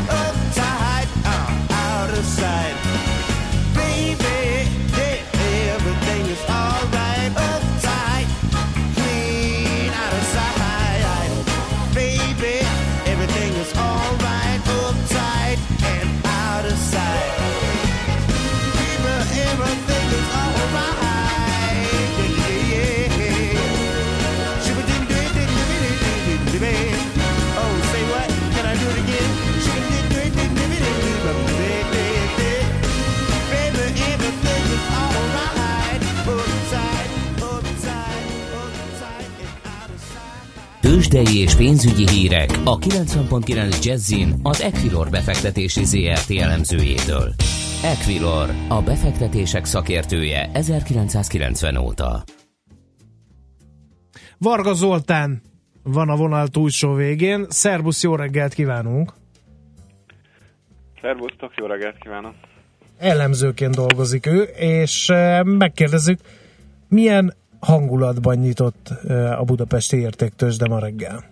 Tőzsdei 40.98 41.40
és 41.40 41.54
pénzügyi 41.54 42.08
hírek 42.08 42.50
a 42.64 42.78
90.9 42.78 43.84
Jazzin 43.84 44.34
az 44.42 44.62
Equilor 44.62 45.10
befektetési 45.10 45.84
ZRT 45.84 46.30
elemzőjétől. 46.30 47.32
Equilor, 47.84 48.48
a 48.68 48.82
befektetések 48.82 49.64
szakértője 49.64 50.50
1990 50.52 51.76
óta. 51.76 52.22
Varga 54.38 54.72
Zoltán 54.72 55.42
van 55.82 56.08
a 56.08 56.16
vonal 56.16 56.48
túlsó 56.48 56.94
végén. 56.94 57.46
Szerbusz, 57.48 58.02
jó 58.02 58.14
reggelt 58.16 58.54
kívánunk! 58.54 59.12
Szervusztok, 61.00 61.52
jó 61.56 61.66
reggelt 61.66 61.98
kívánok! 61.98 62.34
Elemzőként 62.98 63.74
dolgozik 63.74 64.26
ő, 64.26 64.42
és 64.56 65.08
eh, 65.08 65.44
megkérdezzük, 65.44 66.20
milyen 66.88 67.34
hangulatban 67.60 68.36
nyitott 68.36 68.88
a 69.38 69.44
budapesti 69.44 69.96
értéktősde 69.96 70.66
ma 70.68 70.78
reggel? 70.78 71.24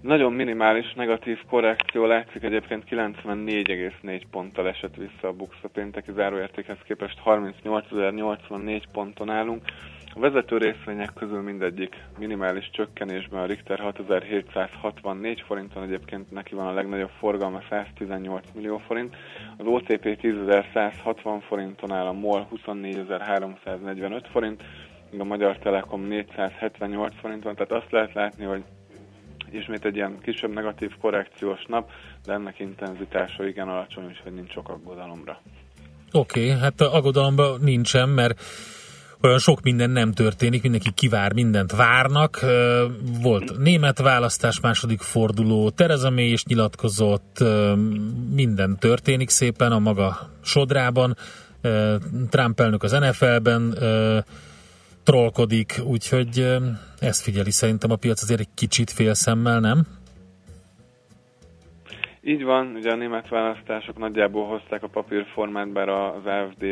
Nagyon 0.00 0.32
minimális 0.32 0.92
negatív 0.92 1.38
korrekció 1.48 2.06
látszik, 2.06 2.42
egyébként 2.42 2.84
94,4 2.90 4.22
ponttal 4.30 4.68
esett 4.68 4.94
vissza 4.94 5.28
a 5.28 5.32
Bux 5.32 5.56
a 5.62 5.68
pénteki 5.68 6.12
záróértékhez 6.14 6.76
képest 6.86 7.18
38.084 7.24 8.82
ponton 8.92 9.30
állunk. 9.30 9.62
A 10.16 10.20
vezető 10.20 10.56
részvények 10.56 11.12
közül 11.14 11.42
mindegyik 11.42 11.94
minimális 12.18 12.70
csökkenésben 12.72 13.42
a 13.42 13.46
Richter 13.46 13.78
6764 13.78 15.40
forinton, 15.46 15.82
egyébként 15.82 16.30
neki 16.30 16.54
van 16.54 16.66
a 16.66 16.72
legnagyobb 16.72 17.10
forgalma 17.18 17.62
118 17.70 18.46
millió 18.54 18.78
forint, 18.78 19.16
az 19.56 19.66
OTP 19.66 20.04
10.160 20.04 21.42
forinton 21.48 21.92
áll, 21.92 22.06
a 22.06 22.12
MOL 22.12 22.48
24.345 22.66 24.24
forint, 24.32 24.62
a 25.18 25.24
Magyar 25.24 25.58
Telekom 25.58 26.02
478 26.02 27.14
forinton, 27.20 27.54
tehát 27.54 27.72
azt 27.72 27.92
lehet 27.92 28.14
látni, 28.14 28.44
hogy 28.44 28.62
ismét 29.50 29.84
egy 29.84 29.96
ilyen 29.96 30.18
kisebb 30.22 30.52
negatív 30.52 30.90
korrekciós 31.00 31.64
nap, 31.66 31.90
de 32.24 32.32
ennek 32.32 32.58
intenzitása 32.58 33.46
igen 33.46 33.68
alacsony, 33.68 34.04
úgyhogy 34.04 34.32
nincs 34.32 34.52
sok 34.52 34.68
aggodalomra. 34.68 35.40
Oké, 36.12 36.46
okay, 36.46 36.60
hát 36.60 36.80
aggodalomban 36.80 37.60
nincsen, 37.60 38.08
mert 38.08 38.40
olyan 39.22 39.38
sok 39.38 39.62
minden 39.62 39.90
nem 39.90 40.12
történik, 40.12 40.62
mindenki 40.62 40.92
kivár, 40.92 41.32
mindent 41.32 41.72
várnak. 41.72 42.44
Volt 43.22 43.58
német 43.58 43.98
választás, 43.98 44.60
második 44.60 45.00
forduló, 45.00 45.70
Tereza 45.70 46.10
May 46.10 46.32
is 46.32 46.44
nyilatkozott, 46.44 47.44
minden 48.34 48.78
történik 48.78 49.28
szépen 49.28 49.72
a 49.72 49.78
maga 49.78 50.30
sodrában. 50.42 51.16
Trump 52.30 52.60
elnök 52.60 52.82
az 52.82 52.92
NFL-ben 52.92 53.78
trollkodik, 55.02 55.80
úgyhogy 55.84 56.58
ezt 56.98 57.22
figyeli 57.22 57.50
szerintem 57.50 57.90
a 57.90 57.96
piac 57.96 58.22
azért 58.22 58.40
egy 58.40 58.54
kicsit 58.54 58.90
félszemmel, 58.90 59.60
nem? 59.60 59.86
Így 62.22 62.42
van, 62.42 62.74
ugye 62.74 62.90
a 62.90 62.96
német 62.96 63.28
választások 63.28 63.98
nagyjából 63.98 64.46
hozták 64.46 64.82
a 64.82 64.88
papírformát, 64.88 65.72
bár 65.72 65.88
az 65.88 66.24
AFD 66.24 66.64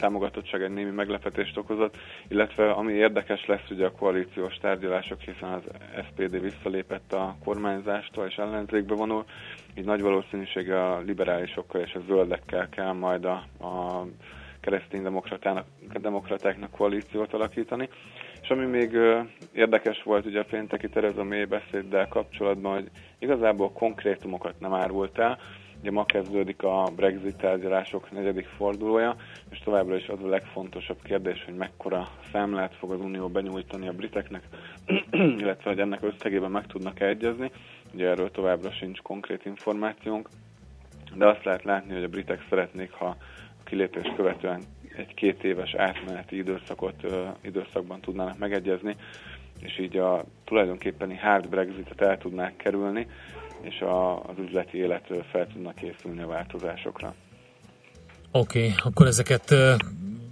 támogatottság 0.00 0.62
egy 0.62 0.70
némi 0.70 0.90
meglepetést 0.90 1.56
okozott, 1.56 1.96
illetve 2.28 2.70
ami 2.70 2.92
érdekes 2.92 3.46
lesz 3.46 3.70
ugye 3.70 3.86
a 3.86 3.92
koalíciós 3.92 4.54
tárgyalások, 4.54 5.20
hiszen 5.20 5.52
az 5.52 5.62
SPD 6.06 6.40
visszalépett 6.40 7.12
a 7.12 7.36
kormányzástól 7.44 8.26
és 8.26 8.36
ellenzékbe 8.36 8.94
vonul, 8.94 9.24
így 9.74 9.84
nagy 9.84 10.00
valószínűsége 10.00 10.84
a 10.84 10.98
liberálisokkal 10.98 11.80
és 11.80 11.94
a 11.94 12.00
zöldekkel 12.06 12.68
kell 12.68 12.92
majd 12.92 13.24
a, 13.24 13.44
a 13.66 14.04
keresztény 14.60 15.02
demokratáknak 16.00 16.70
koalíciót 16.70 17.32
alakítani. 17.32 17.88
És 18.42 18.48
ami 18.48 18.64
még 18.64 18.96
érdekes 19.52 20.02
volt 20.02 20.26
ugye 20.26 20.40
a 20.40 20.44
pénteki 20.50 20.88
Tereza 20.88 21.24
May 21.24 21.44
beszéddel 21.44 22.08
kapcsolatban, 22.08 22.72
hogy 22.72 22.90
igazából 23.18 23.72
konkrétumokat 23.72 24.60
nem 24.60 24.72
árult 24.72 25.18
el, 25.18 25.38
Ugye 25.80 25.90
ma 25.90 26.04
kezdődik 26.04 26.62
a 26.62 26.92
Brexit 26.96 27.36
tárgyalások 27.36 28.10
negyedik 28.10 28.46
fordulója, 28.46 29.16
és 29.50 29.58
továbbra 29.58 29.96
is 29.96 30.08
az 30.08 30.22
a 30.22 30.28
legfontosabb 30.28 31.02
kérdés, 31.02 31.44
hogy 31.44 31.54
mekkora 31.54 32.08
számlát 32.32 32.74
fog 32.74 32.92
az 32.92 33.00
Unió 33.00 33.28
benyújtani 33.28 33.88
a 33.88 33.92
briteknek, 33.92 34.42
illetve 35.40 35.70
hogy 35.70 35.78
ennek 35.78 36.02
összegében 36.02 36.50
meg 36.50 36.66
tudnak 36.66 37.00
egyezni. 37.00 37.50
Ugye 37.94 38.08
erről 38.08 38.30
továbbra 38.30 38.70
sincs 38.70 39.00
konkrét 39.00 39.44
információnk, 39.44 40.28
de 41.14 41.26
azt 41.26 41.44
lehet 41.44 41.64
látni, 41.64 41.94
hogy 41.94 42.04
a 42.04 42.08
britek 42.08 42.46
szeretnék, 42.48 42.92
ha 42.92 43.06
a 43.06 43.16
kilépés 43.64 44.12
követően 44.16 44.60
egy 44.96 45.14
két 45.14 45.44
éves 45.44 45.74
átmeneti 45.74 46.36
időszakot, 46.36 47.04
ö, 47.04 47.26
időszakban 47.40 48.00
tudnának 48.00 48.38
megegyezni, 48.38 48.96
és 49.60 49.78
így 49.78 49.96
a 49.96 50.24
tulajdonképpeni 50.44 51.16
hard 51.16 51.48
Brexitet 51.48 52.00
el 52.00 52.18
tudnák 52.18 52.56
kerülni, 52.56 53.06
és 53.62 53.80
a, 53.80 54.22
az 54.22 54.34
üzleti 54.38 54.78
élet 54.78 55.06
fel 55.30 55.46
tudnak 55.46 55.74
készülni 55.74 56.22
a 56.22 56.26
változásokra. 56.26 57.14
Oké, 58.30 58.58
okay, 58.58 58.74
akkor 58.84 59.06
ezeket 59.06 59.54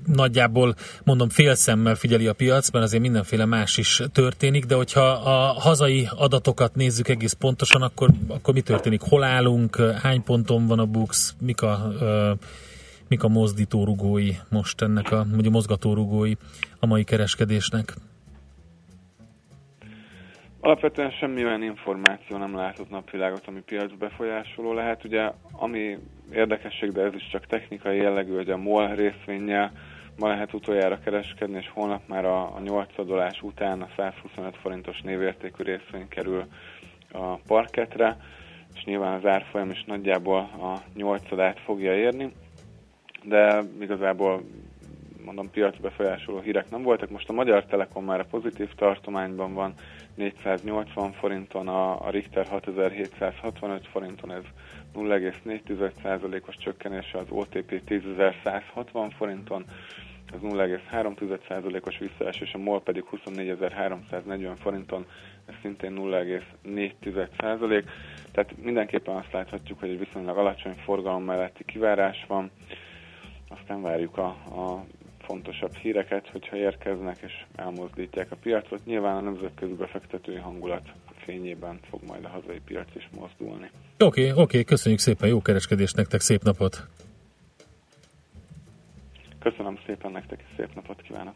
nagyjából 0.06 0.74
mondom 1.04 1.28
félszemmel 1.28 1.94
figyeli 1.94 2.26
a 2.26 2.32
piac, 2.32 2.70
mert 2.70 2.84
azért 2.84 3.02
mindenféle 3.02 3.44
más 3.44 3.76
is 3.76 4.02
történik, 4.12 4.64
de 4.64 4.74
hogyha 4.74 5.06
a 5.10 5.52
hazai 5.52 6.08
adatokat 6.16 6.74
nézzük 6.74 7.08
egész 7.08 7.32
pontosan, 7.32 7.82
akkor, 7.82 8.10
akkor 8.28 8.54
mi 8.54 8.60
történik? 8.60 9.00
Hol 9.00 9.22
állunk? 9.22 9.76
Hány 9.76 10.22
ponton 10.22 10.66
van 10.66 10.78
a 10.78 10.86
Bux? 10.86 11.34
Mik 11.40 11.62
a, 11.62 11.92
mik 13.08 13.22
a 13.22 13.28
mozdítórugói 13.28 14.32
most 14.48 14.82
ennek 14.82 15.12
a, 15.12 15.26
vagy 15.34 15.46
a 15.46 15.50
mozgatórugói 15.50 16.32
a 16.78 16.86
mai 16.86 17.04
kereskedésnek? 17.04 17.94
Alapvetően 20.60 21.10
semmi 21.10 21.44
olyan 21.44 21.62
információ 21.62 22.36
nem 22.36 22.56
látott 22.56 22.90
napvilágot, 22.90 23.46
ami 23.46 23.60
piac 23.60 23.92
befolyásoló 23.98 24.72
lehet. 24.72 25.04
Ugye, 25.04 25.30
ami 25.52 25.98
érdekesség, 26.32 26.92
de 26.92 27.02
ez 27.02 27.14
is 27.14 27.28
csak 27.30 27.46
technikai 27.46 27.96
jellegű, 27.96 28.34
hogy 28.34 28.50
a 28.50 28.56
MOL 28.56 28.94
részvényel 28.94 29.72
ma 30.18 30.28
lehet 30.28 30.52
utoljára 30.52 30.98
kereskedni, 30.98 31.56
és 31.56 31.70
holnap 31.74 32.08
már 32.08 32.24
a, 32.24 32.56
a 32.56 32.60
8 32.60 32.98
adolás 32.98 33.42
után 33.42 33.82
a 33.82 33.88
125 33.96 34.56
forintos 34.56 35.00
névértékű 35.00 35.62
részvény 35.62 36.08
kerül 36.08 36.44
a 37.12 37.34
parketre, 37.34 38.16
és 38.74 38.84
nyilván 38.84 39.14
az 39.14 39.26
árfolyam 39.26 39.70
is 39.70 39.84
nagyjából 39.84 40.38
a 40.38 40.78
8 40.94 41.22
fogja 41.64 41.94
érni, 41.94 42.32
de 43.22 43.62
igazából 43.80 44.42
mondom, 45.24 45.50
piac 45.50 45.80
befolyásoló 45.80 46.40
hírek 46.40 46.70
nem 46.70 46.82
voltak. 46.82 47.10
Most 47.10 47.28
a 47.28 47.32
Magyar 47.32 47.64
Telekom 47.64 48.04
már 48.04 48.20
a 48.20 48.26
pozitív 48.30 48.74
tartományban 48.74 49.54
van, 49.54 49.74
480 50.18 51.12
forinton, 51.12 51.68
a, 51.68 52.10
Richter 52.10 52.46
6765 52.46 53.86
forinton, 53.86 54.32
ez 54.32 54.42
0,4%-os 54.94 56.56
csökkenése, 56.56 57.18
az 57.18 57.26
OTP 57.30 57.82
10.160 57.86 59.12
forinton, 59.16 59.64
ez 60.32 60.40
0,3%-os 60.42 61.98
visszaesés, 61.98 62.54
a 62.54 62.58
MOL 62.58 62.82
pedig 62.82 63.04
24.340 63.10 64.52
forinton, 64.60 65.06
ez 65.46 65.54
szintén 65.62 65.94
0,4%. 65.96 67.84
Tehát 68.32 68.62
mindenképpen 68.62 69.16
azt 69.16 69.32
láthatjuk, 69.32 69.80
hogy 69.80 69.88
egy 69.88 69.98
viszonylag 69.98 70.38
alacsony 70.38 70.74
forgalom 70.74 71.24
melletti 71.24 71.64
kivárás 71.64 72.24
van, 72.28 72.50
aztán 73.48 73.82
várjuk 73.82 74.18
a, 74.18 74.26
a 74.28 74.84
fontosabb 75.28 75.74
híreket, 75.74 76.28
hogyha 76.32 76.56
érkeznek 76.56 77.18
és 77.20 77.32
elmozdítják 77.54 78.32
a 78.32 78.36
piacot. 78.36 78.84
Nyilván 78.84 79.16
a 79.16 79.20
nemzetközi 79.20 79.72
befektetői 79.72 80.36
hangulat 80.36 80.86
fényében 81.24 81.78
fog 81.90 82.00
majd 82.06 82.24
a 82.24 82.28
hazai 82.28 82.60
piac 82.64 82.88
is 82.94 83.08
mozdulni. 83.18 83.70
Oké, 83.98 84.04
okay, 84.04 84.30
oké, 84.30 84.40
okay, 84.40 84.64
köszönjük 84.64 85.00
szépen, 85.00 85.28
jó 85.28 85.42
kereskedést 85.42 85.96
nektek, 85.96 86.20
szép 86.20 86.42
napot! 86.42 86.86
Köszönöm 89.38 89.78
szépen 89.86 90.12
nektek, 90.12 90.44
szép 90.56 90.74
napot 90.74 91.02
kívánok! 91.02 91.34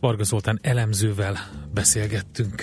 Varga 0.00 0.22
Zoltán 0.22 0.58
elemzővel 0.62 1.34
beszélgettünk. 1.74 2.62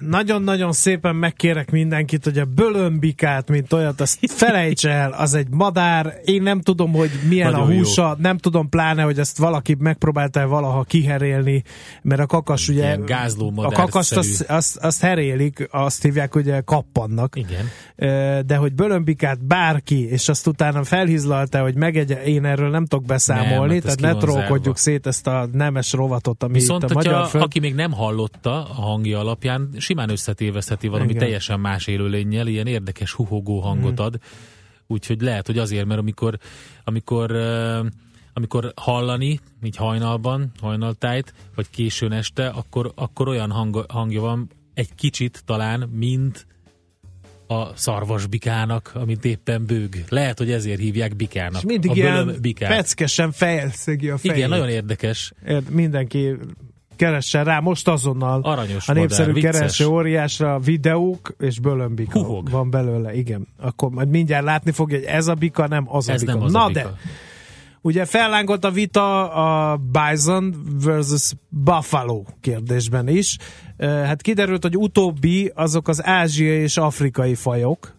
nagyon-nagyon 0.00 0.72
szépen 0.72 1.16
megkérek 1.16 1.70
mindenkit, 1.70 2.24
hogy 2.24 2.38
a 2.38 2.44
bölömbikát, 2.44 3.48
mint 3.48 3.72
olyat, 3.72 4.00
azt 4.00 4.18
felejts 4.20 4.86
el, 4.86 5.12
az 5.12 5.34
egy 5.34 5.48
madár, 5.50 6.20
én 6.24 6.42
nem 6.42 6.60
tudom, 6.60 6.92
hogy 6.92 7.10
milyen 7.28 7.50
nagyon 7.50 7.70
a 7.70 7.74
húsa, 7.74 8.06
jó. 8.06 8.22
nem 8.22 8.38
tudom 8.38 8.68
pláne, 8.68 9.02
hogy 9.02 9.18
ezt 9.18 9.38
valaki 9.38 9.76
megpróbálta 9.78 10.46
valaha 10.46 10.82
kiherélni, 10.82 11.62
mert 12.02 12.20
a 12.20 12.26
kakas 12.26 12.68
ugye... 12.68 12.82
Ilyen 12.82 13.04
gázló 13.04 13.52
A 13.56 13.72
kakast 13.72 14.16
azt, 14.16 14.42
azt, 14.42 14.76
azt 14.76 15.00
herélik, 15.00 15.68
azt 15.70 16.02
hívják 16.02 16.34
ugye 16.34 16.60
kappannak. 16.60 17.36
Igen. 17.36 17.68
De 18.46 18.56
hogy 18.56 18.72
bölömbikát 18.72 19.46
bárki, 19.46 20.08
és 20.08 20.28
azt 20.28 20.46
utána 20.46 20.84
felhizlalta, 20.84 21.62
hogy 21.62 21.74
megegye, 21.74 22.22
én 22.22 22.44
erről 22.44 22.70
nem 22.70 22.86
tudok 22.86 23.04
beszámolni, 23.04 23.72
nem, 23.72 23.80
tehát 23.80 24.00
ne 24.00 24.14
trókodjuk 24.14 24.76
szét 24.76 25.06
ezt 25.06 25.26
a 25.26 25.48
nemes 25.52 25.92
rovatot, 25.92 26.42
ami 26.42 26.52
Viszont, 26.52 26.82
itt 26.82 26.90
a 26.90 26.94
magyar 26.94 27.28
föld... 27.28 27.44
aki 27.44 27.58
még 27.58 27.74
nem 27.74 27.92
hallotta 27.92 28.64
a 28.64 28.80
hangja 28.80 29.18
alapján, 29.18 29.68
simán 29.90 30.10
összetévezheti 30.10 30.88
valami 30.88 31.08
Igen. 31.10 31.22
teljesen 31.22 31.60
más 31.60 31.86
élőlényel, 31.86 32.46
ilyen 32.46 32.66
érdekes 32.66 33.12
huhogó 33.12 33.60
hangot 33.60 34.00
mm. 34.00 34.04
ad. 34.04 34.18
Úgyhogy 34.86 35.20
lehet, 35.20 35.46
hogy 35.46 35.58
azért, 35.58 35.86
mert 35.86 36.00
amikor, 36.00 36.38
amikor 36.84 37.32
amikor 38.32 38.72
hallani, 38.76 39.40
így 39.62 39.76
hajnalban, 39.76 40.52
hajnaltájt, 40.60 41.34
vagy 41.54 41.70
későn 41.70 42.12
este, 42.12 42.48
akkor, 42.48 42.92
akkor 42.94 43.28
olyan 43.28 43.50
hang, 43.50 43.84
hangja 43.88 44.20
van 44.20 44.50
egy 44.74 44.94
kicsit 44.94 45.42
talán, 45.44 45.88
mint 45.88 46.46
a 47.46 47.76
szarvasbikának, 47.76 48.90
amit 48.94 49.24
éppen 49.24 49.66
bőg. 49.66 50.04
Lehet, 50.08 50.38
hogy 50.38 50.50
ezért 50.50 50.80
hívják 50.80 51.16
bikának. 51.16 51.56
És 51.56 51.64
mindig 51.64 51.90
a 51.90 51.94
ilyen 51.94 52.36
bikát. 52.40 52.70
peckesen 52.70 53.32
fejleszegi 53.32 54.08
a 54.08 54.18
fejét. 54.18 54.36
Igen, 54.36 54.48
nagyon 54.48 54.68
érdekes. 54.68 55.32
Érd, 55.46 55.70
mindenki 55.70 56.36
keressen 57.00 57.44
rá 57.44 57.60
most 57.60 57.88
azonnal 57.88 58.40
Aranyos 58.42 58.88
a 58.88 58.92
népszerű 58.92 59.32
modern, 59.32 59.52
kereső 59.52 59.86
óriásra 59.86 60.58
videók 60.58 61.34
és 61.38 61.60
bölömbika 61.60 62.18
Huhog. 62.18 62.50
van 62.50 62.70
belőle, 62.70 63.14
igen. 63.14 63.46
Akkor 63.60 63.90
majd 63.90 64.08
mindjárt 64.08 64.44
látni 64.44 64.70
fogja, 64.72 64.98
hogy 64.98 65.06
ez 65.06 65.26
a 65.26 65.34
bika, 65.34 65.66
nem 65.66 65.84
az 65.88 66.08
ez 66.08 66.22
a 66.22 66.24
bika. 66.24 66.32
Nem 66.38 66.42
az 66.46 66.52
Na 66.52 66.64
a 66.64 66.66
bika. 66.66 66.80
de, 66.80 66.94
ugye 67.80 68.04
fellángolt 68.04 68.64
a 68.64 68.70
vita 68.70 69.32
a 69.32 69.76
Bison 69.76 70.54
versus 70.84 71.32
Buffalo 71.48 72.22
kérdésben 72.40 73.08
is. 73.08 73.36
Hát 73.78 74.22
kiderült, 74.22 74.62
hogy 74.62 74.76
utóbbi 74.76 75.52
azok 75.54 75.88
az 75.88 76.04
ázsiai 76.04 76.58
és 76.62 76.76
afrikai 76.76 77.34
fajok, 77.34 77.94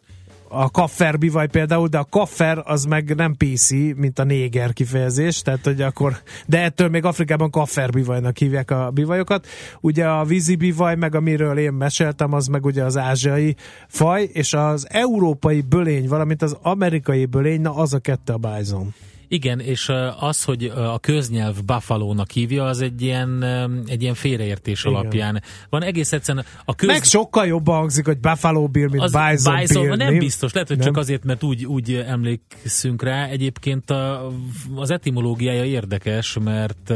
a 0.52 0.70
kaffer 0.72 1.18
bivaj 1.18 1.48
például, 1.48 1.88
de 1.88 1.98
a 1.98 2.08
kaffer 2.10 2.62
az 2.66 2.86
meg 2.86 3.16
nem 3.16 3.36
PC, 3.38 3.70
mint 3.96 4.20
a 4.20 4.24
néger 4.24 4.74
kifejezés, 4.74 5.42
tehát 5.42 5.64
hogy 5.64 5.82
akkor, 5.82 6.18
de 6.46 6.62
ettől 6.62 6.90
még 6.90 7.06
Afrikában 7.06 7.50
kaffer 7.50 7.90
bivajnak 7.90 8.38
hívják 8.38 8.72
a 8.72 8.90
bivajokat. 8.94 9.48
Ugye 9.82 10.06
a 10.06 10.24
vízi 10.24 10.56
bivaj, 10.56 10.96
meg 10.96 11.16
amiről 11.16 11.58
én 11.58 11.74
meséltem, 11.74 12.34
az 12.34 12.48
meg 12.48 12.66
ugye 12.66 12.84
az 12.84 12.98
ázsiai 12.98 13.56
faj, 13.88 14.30
és 14.34 14.54
az 14.54 14.88
európai 14.90 15.62
bölény, 15.62 16.08
valamint 16.08 16.42
az 16.42 16.58
amerikai 16.62 17.26
bölény, 17.26 17.62
na 17.62 17.76
az 17.76 17.94
a 17.94 18.00
kettő 18.00 18.34
a 18.34 18.38
bison. 18.38 18.94
Igen, 19.32 19.60
és 19.60 19.91
az, 20.20 20.44
hogy 20.44 20.63
a 20.76 21.00
köznyelv 21.00 21.56
Buffalo-nak 21.65 22.32
hívja, 22.32 22.63
az 22.63 22.82
egy 22.82 23.02
ilyen, 23.02 23.44
egy 23.88 24.02
ilyen 24.02 24.13
félreértés 24.13 24.84
Igen. 24.84 24.96
alapján. 24.96 25.44
Van 25.70 25.84
egész 25.84 26.12
egyszerűen 26.12 26.46
a 26.65 26.76
köz... 26.76 26.88
Meg 26.88 27.04
sokkal 27.04 27.46
jobban 27.46 27.78
hangzik, 27.78 28.06
hogy 28.06 28.20
Buffalo 28.20 28.67
Bill, 28.67 28.88
mint 28.89 29.04
az 29.04 29.12
Bison, 29.12 29.56
Bison 29.56 29.82
Bill. 29.82 29.96
Nem 29.96 30.17
biztos, 30.17 30.54
lehet, 30.54 30.67
hogy 30.67 30.78
nem? 30.78 30.88
csak 30.88 30.98
azért, 30.98 31.24
mert 31.24 31.44
úgy, 31.44 31.65
úgy 31.65 31.94
emlékszünk 31.94 33.04
rá. 33.04 33.26
Egyébként 33.26 33.89
a, 33.89 34.32
az 34.76 34.89
etimológiája 34.89 35.65
érdekes, 35.65 36.38
mert 36.44 36.94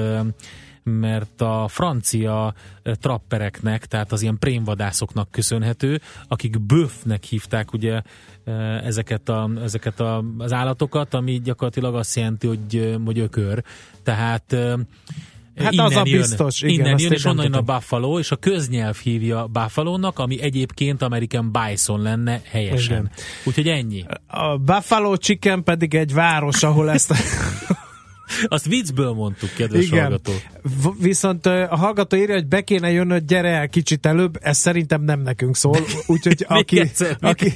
mert 0.89 1.41
a 1.41 1.67
francia 1.67 2.53
trappereknek, 2.83 3.85
tehát 3.85 4.11
az 4.11 4.21
ilyen 4.21 4.37
prémvadászoknak 4.39 5.31
köszönhető, 5.31 6.01
akik 6.27 6.61
böfnek 6.61 7.23
hívták 7.23 7.73
ugye 7.73 8.01
ezeket, 8.83 9.29
a, 9.29 9.49
ezeket 9.63 9.99
a, 9.99 10.23
az 10.37 10.53
állatokat, 10.53 11.13
ami 11.13 11.41
gyakorlatilag 11.43 11.95
azt 11.95 12.15
jelenti, 12.15 12.47
hogy, 12.47 12.97
hogy 13.05 13.19
ökör. 13.19 13.63
Tehát 14.03 14.55
Hát 15.55 15.71
innen 15.71 15.85
az 15.85 15.95
a 15.95 16.01
jön, 16.05 16.19
biztos, 16.19 16.61
igen. 16.61 16.73
Innen 16.73 16.99
jön, 16.99 17.11
és 17.11 17.25
onnan 17.25 17.43
jön 17.43 17.53
a 17.53 17.61
Buffalo, 17.61 18.19
és 18.19 18.31
a 18.31 18.35
köznyelv 18.35 18.97
hívja 18.97 19.47
Buffalo-nak, 19.47 20.19
ami 20.19 20.41
egyébként 20.41 21.01
American 21.01 21.51
Bison 21.51 22.01
lenne 22.01 22.41
helyesen. 22.43 22.97
Igen. 22.97 23.11
Úgyhogy 23.43 23.67
ennyi. 23.67 24.05
A 24.27 24.57
Buffalo 24.57 25.17
Chicken 25.17 25.63
pedig 25.63 25.95
egy 25.95 26.13
város, 26.13 26.63
ahol 26.63 26.89
ezt 26.89 27.13
Azt 28.47 28.65
viccből 28.65 29.13
mondtuk, 29.13 29.53
kedves 29.53 29.85
Igen. 29.85 29.99
hallgató. 29.99 30.31
V- 30.61 31.01
viszont 31.01 31.45
a 31.45 31.75
hallgató 31.75 32.17
írja, 32.17 32.33
hogy 32.33 32.47
be 32.47 32.61
kéne 32.61 32.91
jönnöd, 32.91 33.23
gyere 33.23 33.49
el 33.49 33.69
kicsit 33.69 34.05
előbb, 34.05 34.37
ez 34.41 34.57
szerintem 34.57 35.01
nem 35.01 35.21
nekünk 35.21 35.55
szól. 35.55 35.79
Úgyhogy 36.07 36.45
aki, 36.59 36.79
egyszer, 36.79 37.17
aki, 37.19 37.53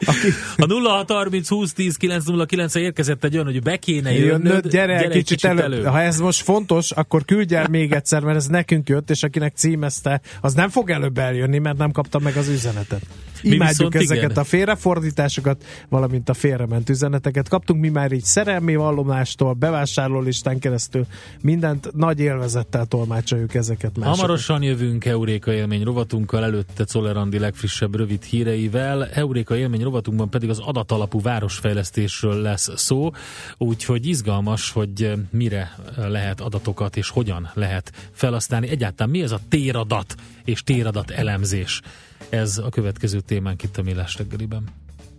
aki, 0.00 0.28
a 0.56 0.66
0630 0.66 1.48
20 1.48 1.72
10 1.72 1.96
909 1.96 2.74
érkezett 2.74 3.24
egy 3.24 3.34
olyan, 3.34 3.46
hogy 3.46 3.62
be 3.62 3.76
kéne 3.76 4.12
jönnöd, 4.12 4.44
jönnöd 4.44 4.68
gyere, 4.68 5.00
gyere 5.00 5.08
kicsit, 5.08 5.26
kicsit 5.26 5.44
előbb. 5.50 5.64
előbb. 5.64 5.84
Ha 5.84 6.00
ez 6.00 6.18
most 6.18 6.42
fontos, 6.42 6.90
akkor 6.90 7.24
küldj 7.24 7.54
el 7.54 7.68
még 7.68 7.92
egyszer, 7.92 8.22
mert 8.22 8.36
ez 8.36 8.46
nekünk 8.46 8.88
jött, 8.88 9.10
és 9.10 9.22
akinek 9.22 9.56
címezte, 9.56 10.20
az 10.40 10.54
nem 10.54 10.68
fog 10.68 10.90
előbb 10.90 11.18
eljönni, 11.18 11.58
mert 11.58 11.78
nem 11.78 11.90
kapta 11.90 12.18
meg 12.18 12.36
az 12.36 12.48
üzenetet. 12.48 13.02
Mi 13.42 13.54
Imádjuk 13.54 13.94
ezeket 13.94 14.24
igen. 14.24 14.36
a 14.36 14.44
félrefordításokat, 14.44 15.64
valamint 15.88 16.28
a 16.28 16.34
félrement 16.34 16.88
üzeneteket. 16.88 17.48
Kaptunk 17.48 17.80
mi 17.80 17.88
már 17.88 18.12
így 18.12 18.24
szerelmi 18.24 18.76
vallomástól, 18.76 19.52
bevásárlólistán 19.52 20.58
keresztül, 20.58 21.06
mindent 21.40 21.90
nagy 21.92 22.20
élvezettel 22.20 22.86
tolmácsoljuk 22.86 23.54
ezeket 23.54 23.96
másoknak. 23.96 24.20
Hamarosan 24.20 24.62
jövünk 24.62 25.04
Euréka 25.04 25.52
élmény 25.52 25.82
rovatunkkal, 25.82 26.44
előtte 26.44 26.84
Czoller 26.84 27.16
legfrissebb 27.16 27.94
rövid 27.94 28.22
híreivel. 28.22 29.06
Euréka 29.06 29.56
élmény 29.56 29.79
rovatunkban 29.82 30.30
pedig 30.30 30.48
az 30.48 30.58
adatalapú 30.58 31.20
városfejlesztésről 31.20 32.40
lesz 32.40 32.68
szó, 32.76 33.10
úgyhogy 33.58 34.06
izgalmas, 34.06 34.70
hogy 34.70 35.12
mire 35.30 35.74
lehet 35.96 36.40
adatokat 36.40 36.96
és 36.96 37.08
hogyan 37.08 37.50
lehet 37.54 37.92
felhasználni. 38.12 38.68
Egyáltalán 38.68 39.10
mi 39.10 39.22
ez 39.22 39.32
a 39.32 39.40
téradat 39.48 40.14
és 40.44 40.62
téradat 40.62 41.10
elemzés? 41.10 41.80
Ez 42.28 42.58
a 42.58 42.68
következő 42.68 43.20
témánk 43.20 43.62
itt 43.62 43.76
a 43.76 43.82
Millás 43.82 44.16
reggeliben. 44.16 44.64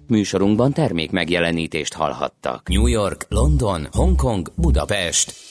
Műsorunkban 0.07 0.73
termék 0.73 1.11
megjelenítést 1.11 1.93
hallhattak. 1.93 2.69
New 2.69 2.87
York, 2.87 3.25
London, 3.29 3.87
Hongkong, 3.91 4.51
Budapest. 4.55 5.50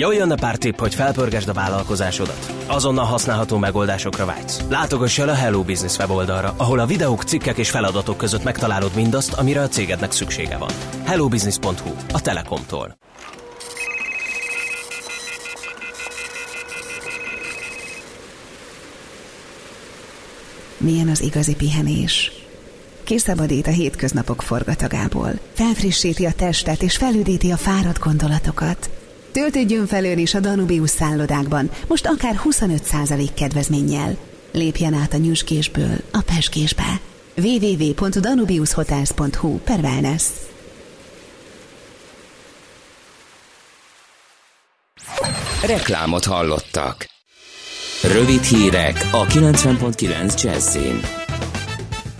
Jöjjön 0.00 0.30
a 0.30 0.34
pár 0.34 0.56
tipp, 0.56 0.78
hogy 0.78 0.94
felpörgesd 0.94 1.48
a 1.48 1.52
vállalkozásodat. 1.52 2.52
Azonnal 2.66 3.04
használható 3.04 3.58
megoldásokra 3.58 4.24
vágysz. 4.24 4.60
Látogass 4.68 5.18
el 5.18 5.28
a 5.28 5.34
Hello 5.34 5.62
Business 5.62 5.98
weboldalra, 5.98 6.54
ahol 6.56 6.78
a 6.78 6.86
videók, 6.86 7.22
cikkek 7.22 7.58
és 7.58 7.70
feladatok 7.70 8.16
között 8.16 8.44
megtalálod 8.44 8.94
mindazt, 8.94 9.32
amire 9.32 9.60
a 9.60 9.68
cégednek 9.68 10.12
szüksége 10.12 10.56
van. 10.56 10.70
hellobusiness.hu, 11.04 11.90
a 12.12 12.20
Telekomtól. 12.20 12.96
Milyen 20.76 21.08
az 21.08 21.20
igazi 21.20 21.54
pihenés? 21.54 22.32
kiszabadít 23.04 23.66
a 23.66 23.70
hétköznapok 23.70 24.42
forgatagából, 24.42 25.30
felfrissíti 25.52 26.26
a 26.26 26.32
testet 26.32 26.82
és 26.82 26.96
felüdíti 26.96 27.50
a 27.50 27.56
fáradt 27.56 27.98
gondolatokat. 27.98 28.90
Töltődjön 29.32 29.86
felől 29.86 30.18
is 30.18 30.34
a 30.34 30.40
Danubius 30.40 30.90
szállodákban, 30.90 31.70
most 31.86 32.06
akár 32.06 32.40
25% 32.44 33.28
kedvezménnyel. 33.34 34.16
Lépjen 34.52 34.94
át 34.94 35.14
a 35.14 35.16
nyüskésből 35.16 35.96
a 36.12 36.22
peskésbe. 36.26 37.00
www.danubiushotels.hu 37.36 39.58
per 39.58 39.78
wellness. 39.78 40.22
Reklámot 45.66 46.24
hallottak. 46.24 47.06
Rövid 48.02 48.42
hírek 48.42 49.08
a 49.12 49.26
90.9 49.26 50.42
Jazzin. 50.42 51.27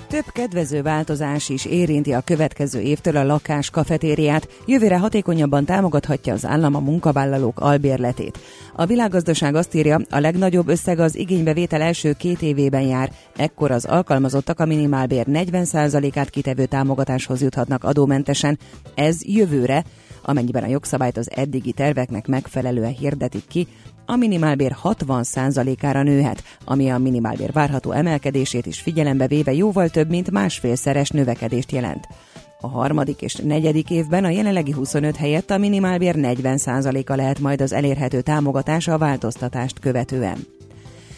Több 0.09 0.25
kedvező 0.33 0.83
változás 0.83 1.49
is 1.49 1.65
érinti 1.65 2.13
a 2.13 2.21
következő 2.21 2.81
évtől 2.81 3.17
a 3.17 3.25
lakás 3.25 3.71
kafetériát, 3.71 4.49
jövőre 4.67 4.99
hatékonyabban 4.99 5.65
támogathatja 5.65 6.33
az 6.33 6.47
állam 6.47 6.75
a 6.75 6.81
munkavállalók 6.81 7.61
albérletét. 7.61 8.39
A 8.75 8.87
világgazdaság 8.87 9.55
azt 9.55 9.75
írja, 9.75 10.01
a 10.11 10.19
legnagyobb 10.19 10.69
összeg 10.69 10.99
az 10.99 11.17
igénybevétel 11.17 11.81
első 11.81 12.13
két 12.13 12.43
évében 12.43 12.83
jár, 12.83 13.13
ekkor 13.37 13.71
az 13.71 13.85
alkalmazottak 13.85 14.61
a 14.61 14.67
minimálbér 14.67 15.27
40%-át 15.31 16.31
kitevő 16.31 16.67
támogatáshoz 16.67 17.43
juthatnak 17.43 17.85
adómentesen. 17.85 18.59
Ez 18.95 19.17
jövőre, 19.25 19.85
amennyiben 20.23 20.63
a 20.63 20.69
jogszabályt 20.69 21.17
az 21.17 21.31
eddigi 21.31 21.73
terveknek 21.73 22.27
megfelelően 22.27 22.93
hirdetik 22.93 23.47
ki, 23.49 23.67
a 24.11 24.17
minimálbér 24.17 24.77
60%-ára 24.83 26.03
nőhet, 26.03 26.43
ami 26.65 26.91
a 26.91 26.99
minimálbér 26.99 27.53
várható 27.53 27.93
emelkedését 27.93 28.67
is 28.67 28.81
figyelembe 28.81 29.27
véve 29.27 29.53
jóval 29.53 29.89
több, 29.89 30.09
mint 30.09 30.31
másfélszeres 30.31 31.11
növekedést 31.11 31.73
jelent. 31.73 32.09
A 32.61 32.69
harmadik 32.69 33.23
és 33.23 33.35
negyedik 33.35 33.91
évben 33.91 34.25
a 34.25 34.29
jelenlegi 34.29 34.73
25 34.73 35.17
helyett 35.17 35.51
a 35.51 35.59
minimálbér 35.59 36.15
40%-a 36.19 37.15
lehet 37.15 37.39
majd 37.39 37.61
az 37.61 37.73
elérhető 37.73 38.21
támogatása 38.21 38.93
a 38.93 38.99
változtatást 38.99 39.79
követően. 39.79 40.47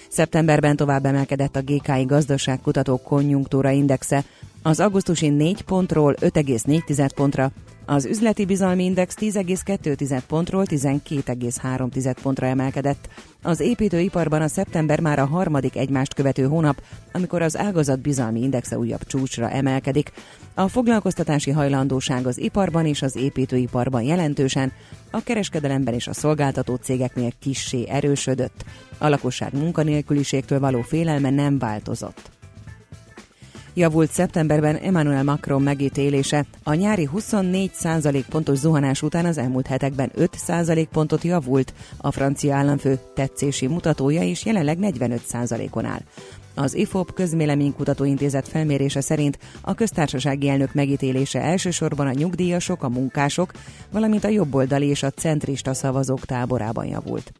Szeptemberben 0.08 0.76
tovább 0.76 1.04
emelkedett 1.04 1.56
a 1.56 1.62
GKI 1.62 2.04
gazdaságkutató 2.04 2.96
konjunktúra 2.96 3.70
indexe, 3.70 4.24
az 4.62 4.80
augusztusi 4.80 5.28
4 5.28 5.62
pontról 5.62 6.14
5,4 6.20 7.10
pontra, 7.14 7.50
az 7.86 8.04
üzleti 8.04 8.44
bizalmi 8.44 8.84
index 8.84 9.14
10,2 9.20 10.20
pontról 10.26 10.64
12,3 10.68 12.14
pontra 12.22 12.46
emelkedett. 12.46 13.08
Az 13.42 13.60
építőiparban 13.60 14.42
a 14.42 14.48
szeptember 14.48 15.00
már 15.00 15.18
a 15.18 15.26
harmadik 15.26 15.76
egymást 15.76 16.14
követő 16.14 16.46
hónap, 16.46 16.82
amikor 17.12 17.42
az 17.42 17.56
ágazat 17.56 18.00
bizalmi 18.00 18.40
indexe 18.40 18.78
újabb 18.78 19.04
csúcsra 19.04 19.50
emelkedik. 19.50 20.12
A 20.54 20.68
foglalkoztatási 20.68 21.50
hajlandóság 21.50 22.26
az 22.26 22.38
iparban 22.38 22.86
és 22.86 23.02
az 23.02 23.16
építőiparban 23.16 24.02
jelentősen, 24.02 24.72
a 25.10 25.22
kereskedelemben 25.22 25.94
és 25.94 26.08
a 26.08 26.12
szolgáltató 26.12 26.74
cégeknél 26.74 27.32
kissé 27.38 27.88
erősödött. 27.88 28.64
A 28.98 29.08
lakosság 29.08 29.52
munkanélküliségtől 29.52 30.60
való 30.60 30.80
félelme 30.82 31.30
nem 31.30 31.58
változott. 31.58 32.30
Javult 33.74 34.10
szeptemberben 34.10 34.76
Emmanuel 34.76 35.24
Macron 35.24 35.62
megítélése. 35.62 36.44
A 36.62 36.74
nyári 36.74 37.08
24% 37.14 38.24
pontos 38.28 38.58
zuhanás 38.58 39.02
után 39.02 39.24
az 39.24 39.38
elmúlt 39.38 39.66
hetekben 39.66 40.10
5% 40.16 40.86
pontot 40.92 41.22
javult. 41.22 41.72
A 41.96 42.10
francia 42.10 42.54
államfő 42.54 42.98
tetszési 43.14 43.66
mutatója 43.66 44.22
is 44.22 44.44
jelenleg 44.44 44.78
45 44.78 45.22
on 45.70 45.84
áll. 45.84 46.00
Az 46.54 46.74
IFOP 46.74 47.12
közméleménykutatóintézet 47.12 48.48
felmérése 48.48 49.00
szerint 49.00 49.38
a 49.60 49.74
köztársasági 49.74 50.48
elnök 50.48 50.74
megítélése 50.74 51.40
elsősorban 51.40 52.06
a 52.06 52.12
nyugdíjasok, 52.12 52.82
a 52.82 52.88
munkások, 52.88 53.52
valamint 53.92 54.24
a 54.24 54.28
jobboldali 54.28 54.86
és 54.86 55.02
a 55.02 55.10
centrista 55.10 55.74
szavazók 55.74 56.20
táborában 56.20 56.86
javult 56.86 57.32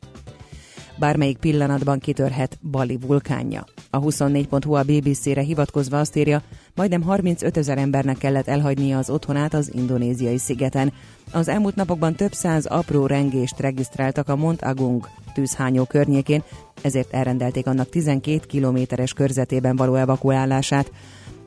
bármelyik 1.00 1.38
pillanatban 1.38 1.98
kitörhet 1.98 2.58
Bali 2.70 2.98
vulkánja. 3.06 3.64
A 3.90 4.00
24.hu 4.00 4.74
a 4.74 4.82
BBC-re 4.82 5.40
hivatkozva 5.40 5.98
azt 5.98 6.16
írja, 6.16 6.42
majdnem 6.74 7.02
35 7.02 7.56
ezer 7.56 7.78
embernek 7.78 8.18
kellett 8.18 8.48
elhagynia 8.48 8.98
az 8.98 9.10
otthonát 9.10 9.54
az 9.54 9.70
indonéziai 9.74 10.38
szigeten. 10.38 10.92
Az 11.32 11.48
elmúlt 11.48 11.74
napokban 11.74 12.14
több 12.14 12.32
száz 12.32 12.66
apró 12.66 13.06
rengést 13.06 13.60
regisztráltak 13.60 14.28
a 14.28 14.36
Mont 14.36 14.62
Agung 14.62 15.08
tűzhányó 15.34 15.84
környékén, 15.84 16.42
ezért 16.82 17.12
elrendelték 17.12 17.66
annak 17.66 17.88
12 17.88 18.38
kilométeres 18.46 19.12
körzetében 19.12 19.76
való 19.76 19.94
evakuálását. 19.94 20.92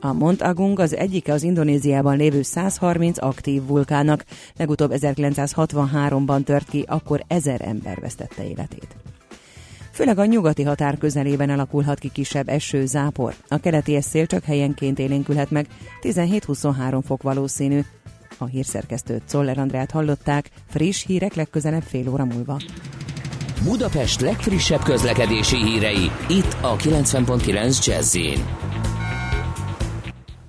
A 0.00 0.12
Mont 0.12 0.42
Agung 0.42 0.80
az 0.80 0.96
egyike 0.96 1.32
az 1.32 1.42
Indonéziában 1.42 2.16
lévő 2.16 2.42
130 2.42 3.22
aktív 3.22 3.66
vulkának. 3.66 4.24
Legutóbb 4.56 4.92
1963-ban 4.94 6.44
tört 6.44 6.68
ki, 6.68 6.84
akkor 6.86 7.24
ezer 7.26 7.60
ember 7.64 8.00
vesztette 8.00 8.48
életét. 8.48 9.13
Főleg 9.94 10.18
a 10.18 10.24
nyugati 10.24 10.62
határ 10.62 10.98
közelében 10.98 11.50
alakulhat 11.50 11.98
ki 11.98 12.08
kisebb 12.08 12.48
eső, 12.48 12.86
zápor. 12.86 13.34
A 13.48 13.58
keleti 13.58 14.00
szél 14.00 14.26
csak 14.26 14.44
helyenként 14.44 14.98
élénkülhet 14.98 15.50
meg, 15.50 15.66
17-23 16.02 17.00
fok 17.06 17.22
valószínű. 17.22 17.80
A 18.38 18.44
hírszerkesztőt 18.44 19.22
Czoller 19.26 19.58
Andrát 19.58 19.90
hallották, 19.90 20.50
friss 20.68 21.04
hírek 21.06 21.34
legközelebb 21.34 21.82
fél 21.82 22.08
óra 22.08 22.24
múlva. 22.24 22.60
Budapest 23.64 24.20
legfrissebb 24.20 24.82
közlekedési 24.82 25.56
hírei, 25.56 26.10
itt 26.28 26.56
a 26.60 26.76
90.9 26.76 27.86
jazz 27.86 28.16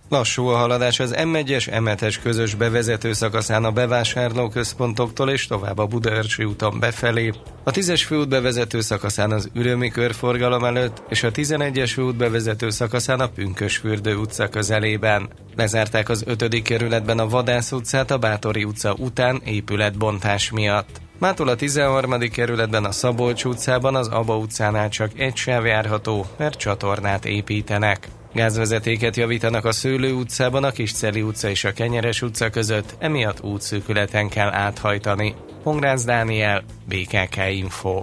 Lassú 0.10 0.48
a 0.48 0.58
haladás 0.58 1.00
az 1.00 1.16
M1-es, 1.18 1.68
M7-es 1.72 2.16
közös 2.24 2.56
bevezető 2.56 3.14
szakaszán 3.14 3.64
a 3.64 3.72
bevásárlóközpontoktól 3.72 5.30
és 5.30 5.48
tovább 5.48 5.78
a 5.78 5.86
Budaörsi 5.86 6.44
úton 6.44 6.80
befelé, 6.80 7.32
a 7.64 7.72
10-es 7.72 8.04
főút 8.06 8.30
bevezető 8.30 8.82
szakaszán 8.82 9.32
az 9.32 9.50
Ürömi 9.54 9.90
körforgalom 9.90 10.64
előtt 10.64 11.04
és 11.10 11.24
a 11.24 11.32
11-es 11.32 11.92
főút 11.94 12.16
bevezető 12.16 12.70
szakaszán 12.70 13.20
a 13.20 13.28
Pünkösfürdő 13.28 14.16
utca 14.16 14.50
közelében. 14.50 15.30
Lezárták 15.56 16.10
az 16.10 16.24
5. 16.26 16.62
kerületben 16.62 17.20
a 17.20 17.28
Vadász 17.28 17.72
utcát 17.72 18.12
a 18.12 18.18
Bátori 18.18 18.64
utca 18.64 18.94
után 18.98 19.42
épületbontás 19.46 20.52
miatt. 20.52 21.02
Mától 21.20 21.48
a 21.48 21.56
13. 21.56 22.20
kerületben 22.20 22.86
a 22.86 22.92
Szabolcs 22.92 23.46
utcában 23.46 23.96
az 23.96 24.08
Aba 24.08 24.38
utcánál 24.38 24.90
csak 24.90 25.20
egy 25.20 25.36
sáv 25.36 25.66
járható, 25.66 26.26
mert 26.38 26.58
csatornát 26.58 27.26
építenek. 27.26 28.08
Gázvezetéket 28.36 29.16
javítanak 29.16 29.66
a 29.66 29.72
Szőlő 29.72 30.14
utcában, 30.14 30.64
a 30.64 30.72
Kisceli 30.72 31.22
utca 31.22 31.50
és 31.50 31.64
a 31.64 31.74
Kenyeres 31.74 32.22
utca 32.22 32.50
között, 32.50 32.96
emiatt 33.00 33.44
útszűkületen 33.44 34.30
kell 34.30 34.50
áthajtani. 34.50 35.36
Pongrász 35.64 36.04
Dániel, 36.04 36.64
BKK 36.90 37.38
Info. 37.52 38.00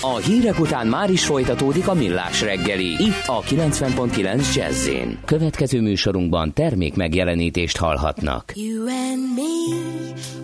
A 0.00 0.16
hírek 0.16 0.58
után 0.58 0.86
már 0.86 1.10
is 1.10 1.24
folytatódik 1.24 1.88
a 1.88 1.94
millás 1.94 2.42
reggeli, 2.42 2.86
itt 2.86 3.26
a 3.26 3.40
90.9 3.40 4.54
jazz 4.54 4.88
Következő 5.24 5.80
műsorunkban 5.80 6.52
termék 6.52 6.94
megjelenítést 6.94 7.76
hallhatnak. 7.76 8.52
You 8.54 8.86
and 8.86 9.34
me 9.34 9.76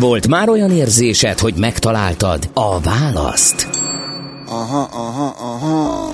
Volt 0.00 0.28
már 0.28 0.48
olyan 0.48 0.70
érzésed, 0.70 1.38
hogy 1.38 1.54
megtaláltad 1.56 2.50
a 2.54 2.80
választ? 2.80 3.68
Aha, 4.46 4.82
aha, 4.82 5.26
aha. 5.26 6.12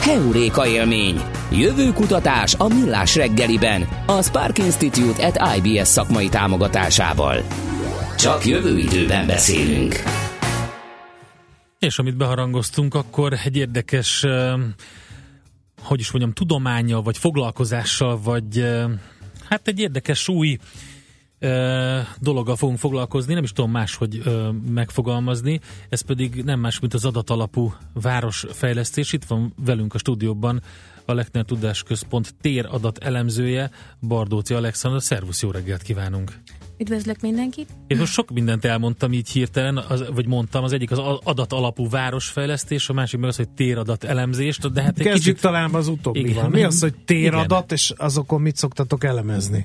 Heuréka 0.00 0.66
élmény. 0.66 1.20
Jövő 1.50 1.92
kutatás 1.92 2.54
a 2.54 2.68
Millás 2.68 3.16
reggeliben. 3.16 3.88
A 4.06 4.22
Spark 4.22 4.58
Institute 4.58 5.26
at 5.26 5.56
IBS 5.56 5.88
szakmai 5.88 6.28
támogatásával. 6.28 7.42
Csak 8.18 8.46
jövő 8.46 8.78
időben 8.78 9.26
beszélünk. 9.26 9.94
És 11.78 11.98
amit 11.98 12.16
beharangoztunk, 12.16 12.94
akkor 12.94 13.32
egy 13.44 13.56
érdekes, 13.56 14.26
hogy 15.82 16.00
is 16.00 16.10
mondjam, 16.10 16.32
tudománya, 16.32 17.02
vagy 17.02 17.18
foglalkozással, 17.18 18.20
vagy 18.22 18.64
hát 19.48 19.68
egy 19.68 19.78
érdekes 19.78 20.28
új 20.28 20.58
dologgal 22.20 22.56
fogunk 22.56 22.78
foglalkozni, 22.78 23.34
nem 23.34 23.42
is 23.42 23.52
tudom 23.52 23.70
máshogy 23.70 24.20
ö, 24.24 24.50
megfogalmazni, 24.70 25.60
ez 25.88 26.00
pedig 26.00 26.42
nem 26.44 26.60
más, 26.60 26.80
mint 26.80 26.94
az 26.94 27.04
adatalapú 27.04 27.74
városfejlesztés. 27.92 29.12
Itt 29.12 29.24
van 29.24 29.54
velünk 29.64 29.94
a 29.94 29.98
stúdióban 29.98 30.62
a 31.04 31.12
Lechner 31.12 31.44
Tudásközpont 31.44 32.34
téradat 32.40 32.98
elemzője, 32.98 33.70
Bardóci 34.00 34.54
Alexandra. 34.54 35.00
Szervusz, 35.00 35.42
jó 35.42 35.50
reggelt 35.50 35.82
kívánunk! 35.82 36.32
Üdvözlök 36.78 37.20
mindenkit! 37.20 37.68
Én 37.86 37.98
most 37.98 38.12
sok 38.12 38.30
mindent 38.30 38.64
elmondtam 38.64 39.12
így 39.12 39.28
hirtelen, 39.28 39.76
az, 39.76 40.04
vagy 40.14 40.26
mondtam, 40.26 40.64
az 40.64 40.72
egyik 40.72 40.90
az 40.90 41.00
adat 41.24 41.52
alapú 41.52 41.88
városfejlesztés, 41.88 42.88
a 42.88 42.92
másik 42.92 43.20
meg 43.20 43.28
az, 43.28 43.36
hogy 43.36 43.48
téradat 43.48 44.04
elemzést, 44.04 44.72
de 44.72 44.82
hát 44.82 44.98
egy 44.98 45.04
Kezdjük 45.04 45.34
kicsit... 45.34 45.40
talán 45.40 45.74
az 45.74 45.88
utóbbival. 45.88 46.48
Mi 46.48 46.64
az, 46.64 46.80
hogy 46.80 46.94
téradat, 47.04 47.64
igen. 47.64 47.76
és 47.76 47.92
azokon 47.96 48.40
mit 48.40 48.56
szoktatok 48.56 49.04
elemezni? 49.04 49.64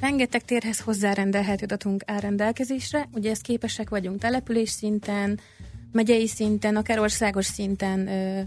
Rengeteg 0.00 0.44
térhez 0.44 0.80
hozzárendelhető 0.80 1.64
adatunk 1.64 2.02
áll 2.06 2.20
rendelkezésre, 2.20 3.08
ugye 3.12 3.30
ezt 3.30 3.42
képesek 3.42 3.88
vagyunk 3.88 4.20
település 4.20 4.70
szinten, 4.70 5.40
megyei 5.92 6.26
szinten, 6.26 6.76
akár 6.76 6.98
országos 6.98 7.46
szinten 7.46 8.08
ö, 8.08 8.40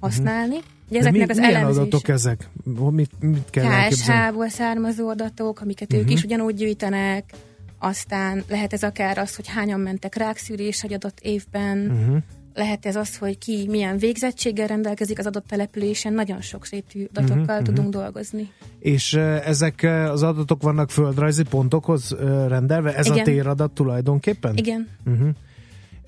használni. 0.00 0.56
Uh-huh. 0.56 0.70
Ugye 0.88 0.98
ezeknek 0.98 1.26
mi, 1.26 1.32
az 1.32 1.38
milyen 1.38 1.54
elemzés... 1.54 1.80
adatok 1.80 2.08
ezek? 2.08 2.48
Mit, 2.90 3.10
mit 3.20 3.50
kell 3.50 3.88
KSH-ból 3.88 4.48
származó 4.48 5.08
adatok, 5.08 5.60
amiket 5.60 5.92
uh-huh. 5.92 6.06
ők 6.08 6.12
is 6.12 6.22
ugyanúgy 6.22 6.54
gyűjtenek, 6.54 7.32
aztán 7.78 8.44
lehet 8.48 8.72
ez 8.72 8.82
akár 8.82 9.18
az, 9.18 9.36
hogy 9.36 9.48
hányan 9.48 9.80
mentek 9.80 10.14
rákszűrés 10.14 10.82
egy 10.82 10.92
adott 10.92 11.18
évben, 11.22 11.78
uh-huh 11.78 12.22
lehet 12.58 12.86
ez 12.86 12.96
az, 12.96 13.16
hogy 13.16 13.38
ki 13.38 13.66
milyen 13.68 13.98
végzettséggel 13.98 14.66
rendelkezik 14.66 15.18
az 15.18 15.26
adott 15.26 15.46
településen, 15.46 16.12
nagyon 16.12 16.40
sok 16.40 16.66
szépű 16.66 17.06
adatokkal 17.14 17.40
uh-huh, 17.40 17.62
tudunk 17.62 17.88
uh-huh. 17.88 18.02
dolgozni. 18.02 18.52
És 18.78 19.14
ezek 19.44 19.82
az 20.10 20.22
adatok 20.22 20.62
vannak 20.62 20.90
földrajzi 20.90 21.42
pontokhoz 21.42 22.16
rendelve? 22.48 22.94
Ez 22.94 23.06
Igen. 23.06 23.18
a 23.18 23.22
téradat 23.22 23.70
tulajdonképpen? 23.70 24.56
Igen. 24.56 24.88
Uh-huh. 25.06 25.28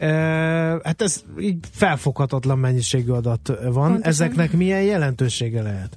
Uh, 0.03 0.07
hát 0.83 1.03
ez 1.03 1.23
így 1.41 1.59
felfoghatatlan 1.71 2.59
mennyiségű 2.59 3.11
adat 3.11 3.47
van. 3.47 3.73
Pontosan. 3.73 4.03
Ezeknek 4.03 4.53
milyen 4.53 4.83
jelentősége 4.83 5.63
lehet? 5.63 5.97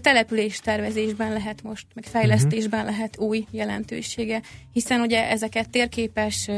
Település 0.00 0.60
tervezésben 0.60 1.32
lehet 1.32 1.62
most, 1.62 1.86
meg 1.94 2.04
fejlesztésben 2.04 2.80
uh-huh. 2.80 2.94
lehet 2.94 3.18
új 3.18 3.46
jelentősége, 3.50 4.42
hiszen 4.72 5.00
ugye 5.00 5.30
ezeket 5.30 5.70
térképes 5.70 6.50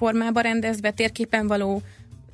formába 0.00 0.40
rendezve, 0.40 0.90
térképen 0.90 1.46
való, 1.46 1.82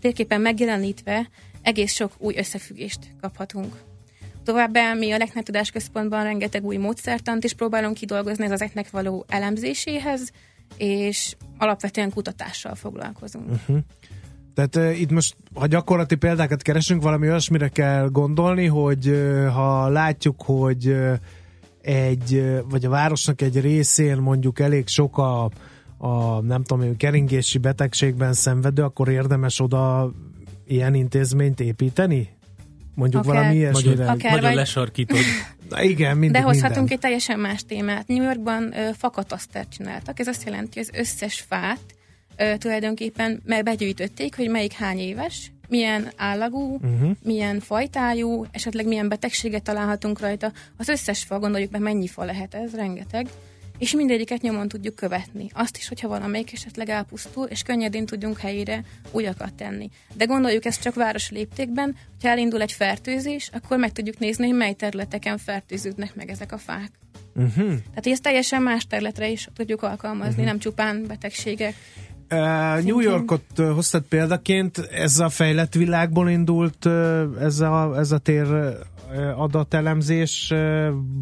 térképen 0.00 0.40
megjelenítve 0.40 1.29
egész 1.62 1.92
sok 1.92 2.12
új 2.18 2.35
összefüggést 2.37 2.98
kaphatunk. 3.20 3.74
Továbbá 4.44 4.94
mi 4.94 5.12
a 5.12 5.18
Lechner 5.18 5.44
Tudásközpontban 5.44 6.22
rengeteg 6.22 6.64
új 6.64 6.76
módszertant 6.76 7.44
is 7.44 7.52
próbálunk 7.52 7.94
kidolgozni 7.94 8.44
az 8.44 8.50
ezeknek 8.50 8.90
való 8.90 9.24
elemzéséhez, 9.29 10.31
és 10.76 11.37
alapvetően 11.59 12.11
kutatással 12.11 12.74
foglalkozunk. 12.74 13.50
Uh-huh. 13.50 13.79
Tehát 14.55 14.76
uh, 14.76 15.00
itt 15.00 15.11
most, 15.11 15.37
ha 15.55 15.66
gyakorlati 15.66 16.14
példákat 16.14 16.62
keresünk, 16.62 17.02
valami 17.02 17.29
olyasmire 17.29 17.68
kell 17.68 18.09
gondolni, 18.09 18.66
hogy 18.66 19.09
uh, 19.09 19.46
ha 19.46 19.88
látjuk, 19.88 20.42
hogy 20.42 20.88
uh, 20.88 21.14
egy, 21.83 22.42
vagy 22.68 22.85
a 22.85 22.88
városnak 22.88 23.40
egy 23.42 23.61
részén 23.61 24.16
mondjuk 24.16 24.59
elég 24.59 24.88
sok 24.88 25.18
a 25.18 25.50
a 25.99 26.41
nem 26.41 26.63
tudom, 26.63 26.97
keringési 26.97 27.59
betegségben 27.59 28.33
szenvedő, 28.33 28.83
akkor 28.83 29.09
érdemes 29.09 29.61
oda 29.61 30.13
ilyen 30.67 30.95
intézményt 30.95 31.61
építeni? 31.61 32.35
Mondjuk 32.95 33.23
akár, 33.23 33.35
valami 33.35 33.55
ilyesmire. 33.57 33.97
Magyar, 33.97 34.09
akár 34.09 34.33
magyar 34.33 34.53
lesarkítod. 34.53 35.19
Na 35.71 35.83
igen, 35.83 36.17
mindig, 36.17 36.41
De 36.41 36.47
hozhatunk 36.47 36.77
minden. 36.77 36.95
egy 36.95 37.01
teljesen 37.01 37.39
más 37.39 37.65
témát. 37.65 38.07
New 38.07 38.23
Yorkban 38.23 38.79
ö, 38.79 38.91
fakatasztert 38.97 39.69
csináltak. 39.69 40.19
Ez 40.21 40.27
azt 40.27 40.45
jelenti, 40.45 40.79
hogy 40.79 40.89
az 40.93 41.01
összes 41.01 41.45
fát 41.49 41.81
ö, 42.37 42.57
tulajdonképpen 42.59 43.43
begyűjtötték, 43.65 44.37
hogy 44.37 44.49
melyik 44.51 44.73
hány 44.73 44.99
éves, 44.99 45.53
milyen 45.69 46.09
állagú, 46.17 46.75
uh-huh. 46.75 47.11
milyen 47.23 47.61
fajtájú, 47.61 48.45
esetleg 48.51 48.87
milyen 48.87 49.09
betegséget 49.09 49.63
találhatunk 49.63 50.21
rajta. 50.21 50.53
Az 50.77 50.89
összes 50.89 51.25
fa, 51.25 51.39
gondoljuk 51.39 51.71
meg 51.71 51.81
mennyi 51.81 52.07
fa 52.07 52.25
lehet 52.25 52.55
ez, 52.55 52.75
rengeteg 52.75 53.29
és 53.79 53.93
mindegyiket 53.93 54.41
nyomon 54.41 54.69
tudjuk 54.69 54.95
követni. 54.95 55.51
Azt 55.53 55.77
is, 55.77 55.89
hogyha 55.89 56.09
valamelyik 56.09 56.53
esetleg 56.53 56.89
elpusztul, 56.89 57.47
és 57.47 57.62
könnyedén 57.62 58.07
tudjunk 58.07 58.39
helyére 58.39 58.85
újakat 59.11 59.55
tenni. 59.55 59.91
De 60.15 60.25
gondoljuk 60.25 60.65
ezt 60.65 60.83
csak 60.83 60.95
város 60.95 61.31
léptékben, 61.31 61.97
ha 62.23 62.29
elindul 62.29 62.61
egy 62.61 62.73
fertőzés, 62.73 63.51
akkor 63.53 63.79
meg 63.79 63.93
tudjuk 63.93 64.19
nézni, 64.19 64.47
hogy 64.47 64.57
mely 64.57 64.73
területeken 64.73 65.39
fertőződnek 65.39 66.15
meg 66.15 66.31
ezek 66.31 66.53
a 66.53 66.59
fák. 66.59 66.91
Uh-huh. 67.35 67.67
Tehát 67.67 68.07
ezt 68.07 68.23
teljesen 68.23 68.62
más 68.62 68.87
területre 68.87 69.29
is 69.29 69.49
tudjuk 69.55 69.83
alkalmazni, 69.83 70.31
uh-huh. 70.31 70.47
nem 70.47 70.59
csupán 70.59 71.05
betegségek. 71.07 71.75
Uh, 72.31 72.83
New 72.85 73.01
Yorkot 73.01 73.45
uh, 73.59 73.71
hoztad 73.71 74.03
példaként, 74.03 74.79
ez 74.79 75.19
a 75.19 75.29
fejlett 75.29 75.75
világból 75.75 76.31
indult 76.31 76.85
uh, 76.85 77.23
ez, 77.41 77.61
a, 77.61 77.95
ez 77.99 78.12
a 78.12 78.19
tér 78.19 78.77
adatelemzés, 79.37 80.53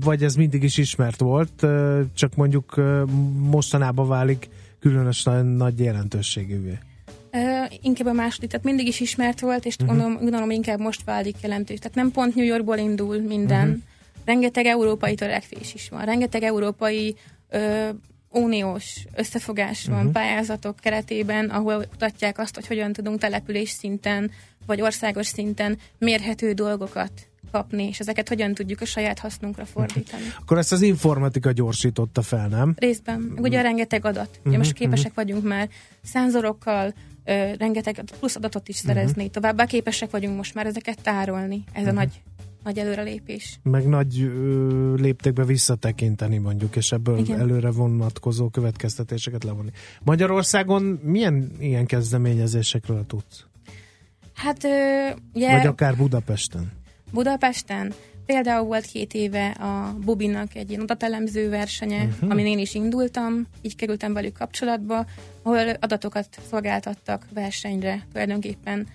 vagy 0.00 0.22
ez 0.22 0.34
mindig 0.34 0.62
is 0.62 0.76
ismert 0.76 1.20
volt, 1.20 1.66
csak 2.14 2.34
mondjuk 2.34 2.80
mostanában 3.38 4.08
válik 4.08 4.48
különösen 4.80 5.46
nagy 5.46 5.78
jelentőségűvé? 5.78 6.78
Uh, 7.32 7.72
inkább 7.80 8.06
a 8.06 8.12
második, 8.12 8.50
tehát 8.50 8.64
mindig 8.64 8.86
is 8.86 9.00
ismert 9.00 9.40
volt, 9.40 9.64
és 9.64 9.74
uh-huh. 9.74 9.88
gondolom, 9.88 10.18
gondolom 10.20 10.50
inkább 10.50 10.78
most 10.78 11.04
válik 11.04 11.36
jelentős. 11.42 11.78
Tehát 11.78 11.94
nem 11.94 12.10
pont 12.10 12.34
New 12.34 12.44
Yorkból 12.44 12.76
indul 12.76 13.20
minden. 13.20 13.68
Uh-huh. 13.68 13.82
Rengeteg 14.24 14.66
európai 14.66 15.14
törekvés 15.14 15.74
is 15.74 15.88
van, 15.88 16.04
rengeteg 16.04 16.42
európai 16.42 17.16
uh, 17.52 17.88
uniós 18.30 19.04
összefogás 19.14 19.86
van 19.86 19.98
uh-huh. 19.98 20.12
pályázatok 20.12 20.76
keretében, 20.76 21.50
ahol 21.50 21.76
mutatják 21.76 22.38
azt, 22.38 22.54
hogy 22.54 22.66
hogyan 22.66 22.92
tudunk 22.92 23.18
település 23.18 23.68
szinten 23.68 24.30
vagy 24.66 24.80
országos 24.80 25.26
szinten 25.26 25.78
mérhető 25.98 26.52
dolgokat 26.52 27.12
kapni, 27.54 27.86
és 27.86 28.00
ezeket 28.00 28.28
hogyan 28.28 28.54
tudjuk 28.54 28.80
a 28.80 28.84
saját 28.84 29.18
hasznunkra 29.18 29.64
fordítani. 29.64 30.22
Akkor 30.40 30.58
ezt 30.58 30.72
az 30.72 30.82
informatika 30.82 31.52
gyorsította 31.52 32.22
fel, 32.22 32.48
nem? 32.48 32.74
Részben. 32.78 33.32
Ugye 33.36 33.62
rengeteg 33.62 34.04
adat. 34.04 34.40
Ugye 34.44 34.56
most 34.56 34.72
képesek 34.72 35.14
vagyunk 35.14 35.42
már 35.42 35.68
szenzorokkal, 36.02 36.94
ö, 37.24 37.52
rengeteg 37.58 38.04
plusz 38.18 38.36
adatot 38.36 38.68
is 38.68 38.76
szerezni. 38.76 39.28
Továbbá 39.30 39.64
képesek 39.64 40.10
vagyunk 40.10 40.36
most 40.36 40.54
már 40.54 40.66
ezeket 40.66 41.02
tárolni. 41.02 41.64
Ez 41.72 41.86
a 41.86 41.92
nagy, 41.92 42.22
nagy 42.64 42.78
előrelépés. 42.78 43.58
Meg 43.62 43.88
nagy 43.88 44.20
ö, 44.20 44.94
léptékbe 44.94 45.44
visszatekinteni 45.44 46.38
mondjuk, 46.38 46.76
és 46.76 46.92
ebből 46.92 47.18
Igen. 47.18 47.40
előre 47.40 47.70
vonatkozó 47.70 48.48
következtetéseket 48.48 49.44
levonni. 49.44 49.70
Magyarországon 50.02 50.82
milyen 51.02 51.50
ilyen 51.58 51.86
kezdeményezésekről 51.86 53.06
tudsz? 53.06 53.44
Hát 54.34 54.64
ö, 54.64 54.68
ugye 55.32 55.56
Vagy 55.56 55.66
akár 55.66 55.96
Budapesten? 55.96 56.82
Budapesten 57.14 57.94
például 58.26 58.66
volt 58.66 58.84
két 58.84 59.14
éve 59.14 59.46
a 59.46 59.96
Bubinak 60.04 60.54
egy 60.54 60.68
ilyen 60.70 60.82
adatelemző 60.82 61.48
versenye, 61.48 62.04
uh-huh. 62.04 62.30
amin 62.30 62.46
én 62.46 62.58
is 62.58 62.74
indultam, 62.74 63.46
így 63.62 63.76
kerültem 63.76 64.12
velük 64.12 64.38
kapcsolatba, 64.38 65.06
ahol 65.42 65.68
adatokat 65.68 66.38
szolgáltattak 66.50 67.26
versenyre 67.34 68.06
tulajdonképpen, 68.12 68.86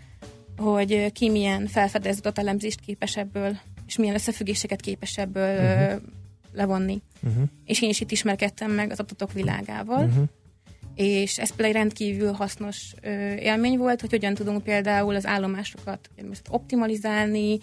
hogy 0.58 1.12
ki 1.12 1.30
milyen 1.30 1.68
felfedező 1.68 2.20
adatelemzést 2.20 2.80
képes 2.80 3.18
ebből, 3.18 3.58
és 3.88 3.98
milyen 3.98 4.16
összefüggéseket 4.16 4.82
képes 4.82 5.18
ebből 5.18 5.58
uh-huh. 5.58 6.02
levonni. 6.54 7.02
Uh-huh. 7.22 7.44
És 7.66 7.82
én 7.82 7.90
is 7.90 8.00
itt 8.00 8.12
ismerkedtem 8.12 8.72
meg 8.72 8.92
az 8.92 9.00
adatok 9.00 9.34
világával, 9.34 10.06
uh-huh. 10.06 10.24
és 10.96 11.38
ez 11.38 11.50
például 11.50 11.70
egy 11.70 11.82
rendkívül 11.82 12.32
hasznos 12.32 12.94
ö, 13.02 13.34
élmény 13.34 13.78
volt, 13.78 14.02
hogy 14.02 14.10
hogyan 14.10 14.34
tudunk 14.34 14.64
például 14.64 15.16
az 15.16 15.26
állomásokat 15.26 16.10
most 16.28 16.46
optimalizálni, 16.50 17.60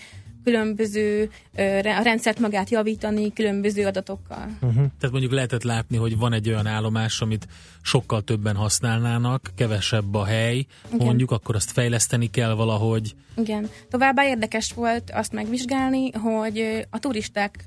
különböző, 0.47 1.30
a 1.99 2.03
rendszert 2.03 2.38
magát 2.38 2.70
javítani 2.70 3.32
különböző 3.32 3.86
adatokkal. 3.86 4.47
Tehát 4.61 5.11
mondjuk 5.11 5.32
lehetett 5.32 5.62
látni, 5.62 5.97
hogy 5.97 6.18
van 6.18 6.32
egy 6.32 6.49
olyan 6.49 6.66
állomás, 6.66 7.20
amit 7.20 7.47
sokkal 7.82 8.22
többen 8.22 8.57
használnának, 8.57 9.51
kevesebb 9.57 10.14
a 10.14 10.24
hely, 10.24 10.57
Igen. 10.92 11.07
mondjuk, 11.07 11.30
akkor 11.30 11.55
azt 11.55 11.70
fejleszteni 11.70 12.30
kell 12.30 12.55
valahogy. 12.55 13.14
Igen. 13.36 13.68
Továbbá 13.90 14.26
érdekes 14.26 14.72
volt 14.72 15.11
azt 15.14 15.32
megvizsgálni, 15.32 16.12
hogy 16.12 16.86
a 16.90 16.99
turisták 16.99 17.64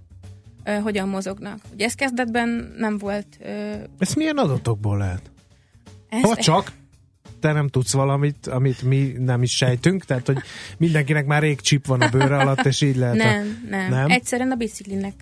hogyan 0.84 1.08
mozognak. 1.08 1.60
Ugye 1.74 1.86
ez 1.86 1.94
kezdetben 1.94 2.74
nem 2.78 2.98
volt... 2.98 3.28
Ö, 3.42 3.74
Ez 3.98 4.14
milyen 4.14 4.38
adatokból 4.38 4.98
lehet? 4.98 5.32
ezt, 6.10 6.26
Ha 6.26 6.36
csak 6.36 6.72
te 7.40 7.52
nem 7.52 7.68
tudsz 7.68 7.94
valamit, 7.94 8.48
amit 8.48 8.82
mi 8.82 9.14
nem 9.18 9.44
is 9.44 9.56
sejtünk, 9.56 10.06
tehát 10.06 10.26
hogy 10.26 10.38
mindenkinek 10.78 11.26
már 11.26 11.42
rég 11.42 11.62
csip 11.62 11.86
van 11.86 12.02
a 12.02 12.10
bőre 12.10 12.38
alatt, 12.38 12.66
és 12.66 12.82
így 12.82 12.96
lehet. 12.96 13.16
nem, 13.16 13.62
nem, 13.70 13.80
Nem? 13.80 13.90
nem. 13.90 14.10
Egyszerűen 14.10 14.52
a 14.52 14.56
biciklinek 14.56 15.14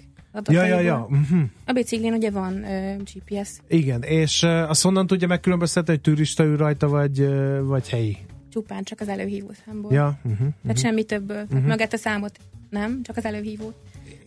Ja, 0.46 0.64
ja, 0.66 0.80
ja. 0.80 1.08
Uh-huh. 1.10 1.42
A 1.66 1.72
biciklin 1.72 2.14
ugye 2.14 2.32
van 2.32 2.64
ö, 2.64 2.96
GPS, 2.96 3.50
Igen, 3.68 4.02
és 4.02 4.44
uh, 4.44 4.70
azt 4.70 4.84
honnan 4.84 5.08
tudja 5.08 5.28
megkülönböztetni, 5.28 5.94
hogy 5.94 6.02
turista 6.02 6.44
ül 6.44 6.58
rajta, 6.58 6.88
vagy, 6.88 7.20
uh, 7.20 7.60
vagy 7.62 7.90
helyi? 7.90 8.18
csupán 8.50 8.84
csak 8.84 9.00
az 9.00 9.08
előhívó 9.08 9.52
számból. 9.66 9.94
Ja, 9.94 10.18
uh-huh. 10.24 10.48
Tehát 10.62 10.80
semmi 10.80 11.04
többből. 11.04 11.48
Tehát 11.48 11.66
magát 11.68 11.94
a 11.94 11.98
számot 11.98 12.40
nem, 12.70 13.00
csak 13.04 13.18
az 13.18 13.26
előhívót. 13.26 13.76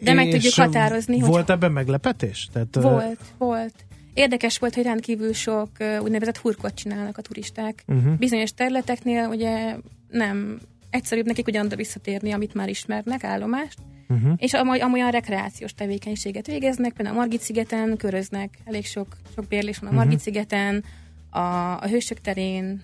De 0.00 0.12
meg 0.12 0.28
tudjuk 0.28 0.54
határozni, 0.54 1.18
hogy 1.18 1.28
Volt 1.28 1.50
ebben 1.50 1.72
meglepetés? 1.72 2.48
Tehát, 2.52 2.76
uh, 2.76 2.82
Volt, 2.82 3.20
volt. 3.38 3.74
Érdekes 4.14 4.58
volt, 4.58 4.74
hogy 4.74 4.84
rendkívül 4.84 5.32
sok 5.32 5.68
úgynevezett 6.02 6.36
hurkot 6.38 6.74
csinálnak 6.74 7.18
a 7.18 7.22
turisták. 7.22 7.82
Mhm. 7.86 7.98
Uh-huh. 7.98 8.14
Bizonyos 8.18 8.52
területeknél 8.54 9.28
ugye 9.28 9.76
nem 10.10 10.58
egyszerűbb 10.90 11.26
nekik 11.26 11.46
ugyanoda 11.46 11.76
visszatérni, 11.76 12.32
amit 12.32 12.54
már 12.54 12.68
ismernek, 12.68 13.24
állomást, 13.24 13.78
Mhm. 14.08 14.18
uh-huh. 14.18 14.34
és 14.38 14.52
amolyan, 14.52 14.86
amolyan 14.86 15.10
rekreációs 15.10 15.74
tevékenységet 15.74 16.46
végeznek, 16.46 16.92
például 16.92 17.16
a 17.16 17.18
Margit-szigeten 17.20 17.96
köröznek, 17.96 18.58
elég 18.64 18.86
sok, 18.86 19.06
sok 19.34 19.44
bérlés 19.48 19.78
van 19.78 19.88
a 19.88 19.92
Mhm. 19.92 20.00
Margit-szigeten, 20.00 20.84
a, 21.30 21.38
a 21.80 21.86
Hősök 21.88 22.20
terén, 22.20 22.82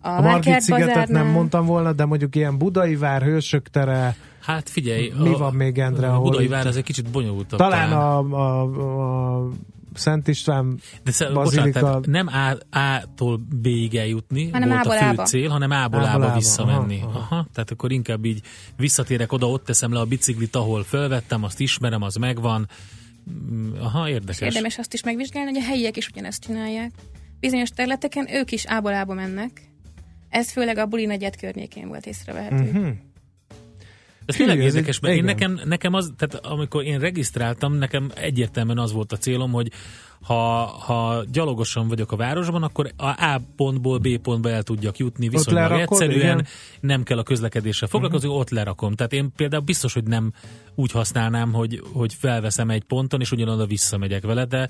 a, 0.00 0.08
A 0.08 0.20
Margit 0.20 0.60
szigetet 0.60 1.08
nem 1.08 1.26
mondtam 1.26 1.66
volna, 1.66 1.92
de 1.92 2.04
mondjuk 2.04 2.36
ilyen 2.36 2.58
Budai 2.58 2.96
vár, 2.96 3.22
Hősök 3.22 3.68
tere, 3.68 4.16
Hát 4.40 4.68
figyelj, 4.68 5.12
Mi 5.22 5.34
van 5.36 5.54
még, 5.54 5.78
Endre, 5.78 6.08
A 6.08 6.20
Budai 6.20 6.46
vár 6.46 6.66
az 6.66 6.76
egy 6.76 6.82
kicsit 6.84 7.10
bonyolultabb. 7.10 7.58
talán 7.58 7.88
talán. 7.90 8.06
a, 8.32 8.62
a, 8.62 8.62
a 9.42 9.48
Szent 9.98 10.28
István 10.28 10.80
De 11.04 11.10
sze, 11.10 11.30
bazilika- 11.30 11.80
bocsánat, 11.80 12.06
nem 12.06 12.26
A, 12.26 12.76
A-tól 12.78 13.36
B-ig 13.60 13.94
eljutni 13.94 14.50
Hanem 14.50 14.68
volt 14.68 14.80
A-ból 14.80 14.96
a 14.96 14.98
fő 15.00 15.06
A-ba. 15.06 15.22
cél, 15.24 15.48
hanem 15.48 15.70
A-ból 15.70 16.04
A-ba 16.04 16.24
A-ba, 16.26 16.34
visszamenni. 16.34 17.00
aha, 17.02 17.08
Aha, 17.18 17.18
aha. 17.34 17.46
Tehát 17.52 17.70
akkor 17.70 17.92
inkább 17.92 18.24
így 18.24 18.40
visszatérek 18.76 19.32
oda, 19.32 19.48
ott 19.48 19.64
teszem 19.64 19.92
le 19.92 20.00
a 20.00 20.04
biciklit, 20.04 20.56
ahol 20.56 20.84
felvettem, 20.84 21.44
azt 21.44 21.60
ismerem, 21.60 22.02
az 22.02 22.14
megvan. 22.14 22.68
Mm, 23.50 23.72
Aha, 23.80 24.08
És 24.08 24.14
érdekes. 24.14 24.40
érdemes 24.40 24.78
azt 24.78 24.92
is 24.94 25.02
megvizsgálni, 25.02 25.50
hogy 25.52 25.60
a 25.62 25.64
helyiek 25.64 25.96
is 25.96 26.08
ugyanezt 26.08 26.42
csinálják. 26.42 26.90
Bizonyos 27.40 27.68
területeken 27.70 28.34
ők 28.34 28.52
is 28.52 28.66
ából 28.66 28.92
ába 28.92 29.14
mennek. 29.14 29.50
Ez 30.28 30.50
főleg 30.52 30.78
a 30.78 30.86
buli 30.86 31.04
negyed 31.06 31.36
környékén 31.36 31.88
volt 31.88 32.06
észrevehető. 32.06 32.56
Uh-huh. 32.70 32.88
Ez 34.28 34.36
tényleg 34.36 34.56
Hű, 34.56 34.64
ez 34.64 34.74
érdekes, 34.74 35.00
mert 35.00 35.14
én 35.14 35.24
nekem, 35.24 35.60
nekem 35.64 35.94
az, 35.94 36.12
tehát 36.16 36.46
amikor 36.46 36.84
én 36.84 36.98
regisztráltam, 36.98 37.74
nekem 37.74 38.10
egyértelműen 38.14 38.78
az 38.78 38.92
volt 38.92 39.12
a 39.12 39.16
célom, 39.16 39.52
hogy 39.52 39.70
ha, 40.22 40.64
ha 40.64 41.24
gyalogosan 41.32 41.88
vagyok 41.88 42.12
a 42.12 42.16
városban, 42.16 42.62
akkor 42.62 42.92
a 42.96 43.06
A 43.06 43.40
pontból 43.56 43.98
B 43.98 44.18
pontba 44.18 44.50
el 44.50 44.62
tudjak 44.62 44.96
jutni 44.96 45.28
viszonylag 45.28 45.70
lerakod, 45.70 46.00
egyszerűen, 46.00 46.38
igen. 46.38 46.46
nem 46.80 47.02
kell 47.02 47.18
a 47.18 47.22
közlekedéssel 47.22 47.88
foglalkozni, 47.88 48.26
uh-huh. 48.26 48.42
ott 48.42 48.50
lerakom. 48.50 48.94
Tehát 48.94 49.12
én 49.12 49.32
például 49.36 49.62
biztos, 49.62 49.92
hogy 49.92 50.04
nem 50.04 50.32
úgy 50.74 50.90
használnám, 50.90 51.52
hogy, 51.52 51.82
hogy 51.92 52.14
felveszem 52.14 52.70
egy 52.70 52.84
ponton, 52.84 53.20
és 53.20 53.32
ugyanoda 53.32 53.66
visszamegyek 53.66 54.22
vele, 54.22 54.44
de 54.44 54.68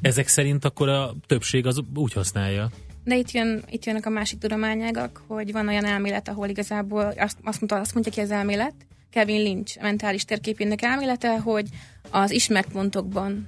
ezek 0.00 0.28
szerint 0.28 0.64
akkor 0.64 0.88
a 0.88 1.14
többség 1.26 1.66
az 1.66 1.80
úgy 1.94 2.12
használja. 2.12 2.70
De 3.08 3.16
itt, 3.16 3.30
jön, 3.30 3.62
itt 3.70 3.84
jönnek 3.84 4.06
a 4.06 4.10
másik 4.10 4.38
tudományágak, 4.38 5.22
hogy 5.26 5.52
van 5.52 5.68
olyan 5.68 5.84
elmélet, 5.84 6.28
ahol 6.28 6.48
igazából 6.48 7.02
azt, 7.02 7.36
azt, 7.42 7.60
mondta, 7.60 7.76
azt 7.76 7.94
mondja 7.94 8.12
ki 8.12 8.20
az 8.20 8.30
elmélet, 8.30 8.74
Kevin 9.10 9.42
Lynch 9.42 9.82
mentális 9.82 10.24
térképének 10.24 10.82
elmélete, 10.82 11.38
hogy 11.38 11.68
az 12.10 12.30
ismert 12.30 12.72
pontokban 12.72 13.46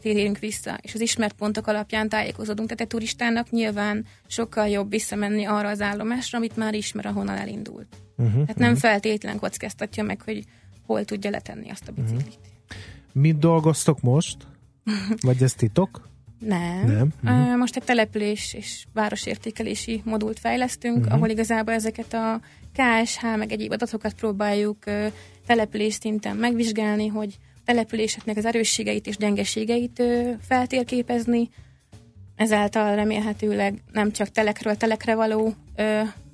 térjünk 0.00 0.38
vissza, 0.38 0.78
és 0.82 0.94
az 0.94 1.00
ismert 1.00 1.34
pontok 1.34 1.66
alapján 1.66 2.08
tájékozódunk. 2.08 2.68
Tehát 2.68 2.80
egy 2.80 2.86
turistának 2.86 3.50
nyilván 3.50 4.04
sokkal 4.26 4.68
jobb 4.68 4.90
visszamenni 4.90 5.44
arra 5.44 5.68
az 5.68 5.80
állomásra, 5.80 6.38
amit 6.38 6.56
már 6.56 6.74
ismer, 6.74 7.06
ahonnan 7.06 7.36
elindult. 7.36 7.96
Uh-huh, 8.16 8.40
Tehát 8.40 8.56
nem 8.56 8.74
feltétlen 8.74 9.38
kockáztatja 9.38 10.02
meg, 10.02 10.22
hogy 10.22 10.44
hol 10.86 11.04
tudja 11.04 11.30
letenni 11.30 11.70
azt 11.70 11.88
a 11.88 11.92
biciklit. 11.92 12.38
Mit 13.12 13.38
dolgoztok 13.38 14.00
most? 14.00 14.36
Vagy 15.26 15.42
ez 15.42 15.54
titok? 15.54 16.08
Nem. 16.38 16.84
Nem. 16.86 17.12
Uh, 17.50 17.56
Most 17.56 17.76
egy 17.76 17.82
település 17.84 18.54
és 18.54 18.84
városértékelési 18.92 20.02
modult 20.04 20.38
fejlesztünk, 20.38 20.96
uh-huh. 20.96 21.12
ahol 21.12 21.28
igazából 21.28 21.74
ezeket 21.74 22.14
a 22.14 22.40
KSH 22.72 23.36
meg 23.36 23.52
egyéb 23.52 23.72
adatokat 23.72 24.14
próbáljuk 24.14 24.84
település 25.46 25.94
szinten 25.94 26.36
megvizsgálni, 26.36 27.06
hogy 27.06 27.36
településeknek 27.64 28.36
az 28.36 28.44
erősségeit 28.44 29.06
és 29.06 29.16
gyengeségeit 29.16 30.02
feltérképezni, 30.40 31.48
ezáltal 32.36 32.94
remélhetőleg 32.94 33.82
nem 33.92 34.10
csak 34.12 34.28
telekről 34.28 34.76
telekre 34.76 35.14
való 35.14 35.54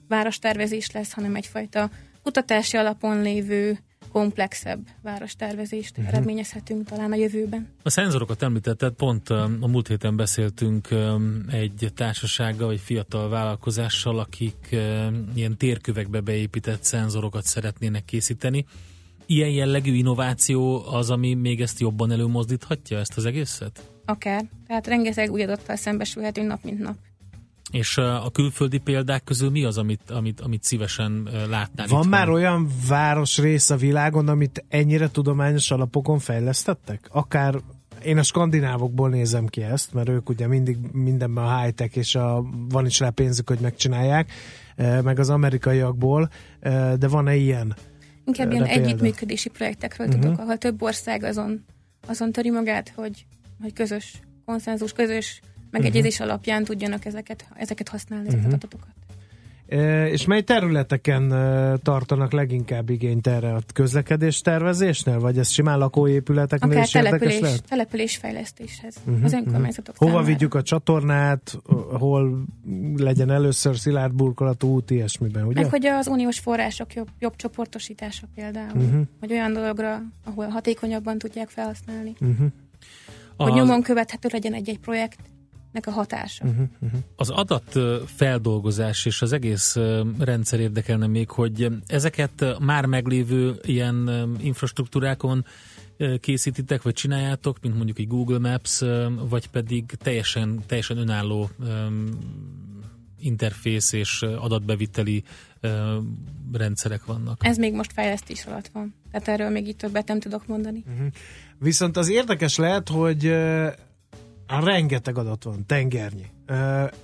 várostervezés 0.08 0.90
lesz, 0.90 1.12
hanem 1.12 1.34
egyfajta 1.34 1.90
kutatási 2.22 2.76
alapon 2.76 3.22
lévő 3.22 3.78
komplexebb 4.12 4.86
várostervezést 5.02 5.98
uh-huh. 5.98 6.14
eredményezhetünk 6.14 6.88
talán 6.88 7.12
a 7.12 7.14
jövőben. 7.14 7.68
A 7.82 7.90
szenzorokat 7.90 8.42
említetted, 8.42 8.92
pont 8.92 9.30
um, 9.30 9.58
a 9.60 9.66
múlt 9.66 9.88
héten 9.88 10.16
beszéltünk 10.16 10.88
um, 10.90 11.44
egy 11.50 11.92
társasággal, 11.94 12.66
vagy 12.66 12.80
fiatal 12.80 13.28
vállalkozással, 13.28 14.18
akik 14.18 14.68
um, 14.72 15.30
ilyen 15.34 15.56
térkövekbe 15.56 16.20
beépített 16.20 16.82
szenzorokat 16.82 17.44
szeretnének 17.44 18.04
készíteni. 18.04 18.64
Ilyen 19.26 19.50
jellegű 19.50 19.92
innováció 19.94 20.84
az, 20.86 21.10
ami 21.10 21.34
még 21.34 21.60
ezt 21.60 21.80
jobban 21.80 22.10
előmozdíthatja, 22.10 22.98
ezt 22.98 23.16
az 23.16 23.24
egészet? 23.24 23.90
Akár. 24.04 24.44
Tehát 24.66 24.86
rengeteg 24.86 25.30
új 25.30 25.42
adattal 25.42 25.76
szembesülhetünk 25.76 26.46
nap, 26.46 26.64
mint 26.64 26.78
nap. 26.78 26.96
És 27.72 27.98
a 27.98 28.30
külföldi 28.32 28.78
példák 28.78 29.24
közül 29.24 29.50
mi 29.50 29.64
az, 29.64 29.78
amit, 29.78 30.10
amit, 30.10 30.40
amit 30.40 30.62
szívesen 30.62 31.28
látnál 31.32 31.86
Van 31.86 31.86
itthon? 31.86 32.08
már 32.08 32.28
olyan 32.28 32.68
városrész 32.88 33.70
a 33.70 33.76
világon, 33.76 34.28
amit 34.28 34.64
ennyire 34.68 35.08
tudományos 35.08 35.70
alapokon 35.70 36.18
fejlesztettek? 36.18 37.08
Akár 37.12 37.54
én 38.04 38.18
a 38.18 38.22
skandinávokból 38.22 39.08
nézem 39.08 39.46
ki 39.46 39.62
ezt, 39.62 39.92
mert 39.92 40.08
ők 40.08 40.28
ugye 40.28 40.46
mindig 40.46 40.76
mindenben 40.92 41.44
a 41.44 41.60
high-tech, 41.60 41.96
és 41.96 42.14
a, 42.14 42.44
van 42.68 42.86
is 42.86 43.00
rá 43.00 43.08
pénzük, 43.08 43.48
hogy 43.48 43.58
megcsinálják, 43.58 44.32
meg 44.76 45.18
az 45.18 45.30
amerikaiakból, 45.30 46.30
de 46.98 47.08
van-e 47.08 47.34
ilyen? 47.34 47.76
Inkább 48.24 48.52
ilyen 48.52 48.64
példa. 48.64 48.80
együttműködési 48.80 49.48
projektekről 49.48 50.06
uh-huh. 50.06 50.22
tudok, 50.22 50.38
ahol 50.38 50.58
több 50.58 50.82
ország 50.82 51.22
azon, 51.22 51.64
azon 52.06 52.32
töri 52.32 52.50
magát, 52.50 52.92
hogy, 52.94 53.26
hogy 53.60 53.72
közös 53.72 54.20
konszenzus, 54.44 54.92
közös 54.92 55.40
megegyezés 55.72 56.12
uh-huh. 56.14 56.28
alapján 56.28 56.64
tudjanak 56.64 57.04
ezeket, 57.04 57.46
ezeket 57.56 57.88
használni, 57.88 58.26
ezeket 58.26 58.44
Mhm. 58.46 58.54
uh-huh. 58.54 58.68
adatokat. 58.72 58.94
E, 59.68 60.08
És 60.08 60.24
mely 60.26 60.42
területeken 60.42 61.32
e, 61.32 61.76
tartanak 61.76 62.32
leginkább 62.32 62.90
igényt 62.90 63.26
erre 63.26 63.52
a 63.54 63.60
közlekedés 63.74 64.40
tervezésnél? 64.40 65.18
Vagy 65.20 65.38
ez 65.38 65.48
simán 65.48 65.78
lakóépületeknél 65.78 66.70
Akár 66.70 66.84
is 66.84 66.90
település, 66.90 67.40
lehet? 67.40 67.64
településfejlesztéshez, 67.68 68.94
Mhm, 69.04 69.10
uh-huh, 69.10 69.24
az 69.24 69.32
önkormányzatok 69.32 69.96
Hova 69.96 70.10
számára. 70.12 70.32
vigyük 70.32 70.54
a 70.54 70.62
csatornát, 70.62 71.58
hol 71.98 72.44
legyen 72.96 73.30
először 73.30 73.76
szilárd 73.76 74.12
burkolatú 74.14 74.68
út, 74.68 74.90
ilyesmiben, 74.90 75.46
ugye? 75.46 75.60
Meg 75.60 75.70
hogy 75.70 75.86
az 75.86 76.06
uniós 76.06 76.38
források 76.38 76.94
jobb, 76.94 77.08
jobb 77.18 77.36
csoportosítása 77.36 78.26
például, 78.34 78.74
Mhm. 78.74 78.84
uh-huh. 78.84 79.02
vagy 79.20 79.32
olyan 79.32 79.52
dologra, 79.52 80.02
ahol 80.24 80.46
hatékonyabban 80.46 81.18
tudják 81.18 81.48
felhasználni. 81.48 82.12
Uh-huh. 82.20 82.46
Hogy 83.36 83.50
Az- 83.50 83.54
nyomon 83.56 83.82
követhető 83.82 84.28
legyen 84.32 84.52
egy-egy 84.54 84.78
projektnek 85.72 85.86
a 85.86 85.90
hatása. 85.90 86.44
Uh-huh. 86.44 86.66
Uh-huh. 86.80 87.00
Az 87.16 87.30
adat 87.30 87.76
ö, 87.76 88.02
feldolgozás 88.06 89.06
és 89.06 89.22
az 89.22 89.32
egész 89.32 89.76
rendszer 90.18 90.60
érdekelne 90.60 91.06
még, 91.06 91.30
hogy 91.30 91.68
ezeket 91.86 92.58
már 92.58 92.86
meglévő 92.86 93.60
ilyen 93.62 94.10
infrastruktúrákon 94.40 95.44
készítitek, 96.20 96.82
vagy 96.82 96.94
csináljátok, 96.94 97.58
mint 97.60 97.76
mondjuk 97.76 97.98
egy 97.98 98.06
Google 98.06 98.38
Maps, 98.38 98.82
vagy 99.28 99.48
pedig 99.48 99.84
teljesen, 99.84 100.62
teljesen 100.66 100.96
önálló 100.96 101.50
interfész 103.20 103.92
és 103.92 104.22
adatbeviteli 104.22 105.22
rendszerek 106.52 107.04
vannak. 107.04 107.40
Ez 107.44 107.56
még 107.56 107.74
most 107.74 107.92
fejlesztés 107.92 108.44
alatt 108.44 108.68
van. 108.72 108.94
Tehát 109.10 109.28
erről 109.28 109.50
még 109.50 109.68
így 109.68 109.76
többet 109.76 110.08
nem 110.08 110.20
tudok 110.20 110.46
mondani. 110.46 110.84
Mhm. 110.86 111.06
Viszont 111.58 111.96
az 111.96 112.08
érdekes 112.08 112.56
lehet, 112.56 112.88
hogy 112.88 113.34
rengeteg 114.46 115.18
adat 115.18 115.44
van, 115.44 115.66
tengernyi. 115.66 116.26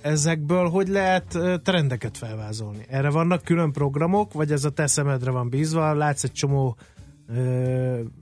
Ezekből 0.01 0.69
hogy 0.69 0.87
lehet 0.87 1.37
trendeket 1.63 2.17
felvázolni? 2.17 2.85
Erre 2.89 3.09
vannak 3.09 3.43
külön 3.43 3.71
programok, 3.71 4.33
vagy 4.33 4.51
ez 4.51 4.63
a 4.63 4.69
te 4.69 4.87
szemedre 4.87 5.31
van 5.31 5.49
bízva, 5.49 5.93
látsz 5.93 6.23
egy 6.23 6.31
csomó 6.31 6.77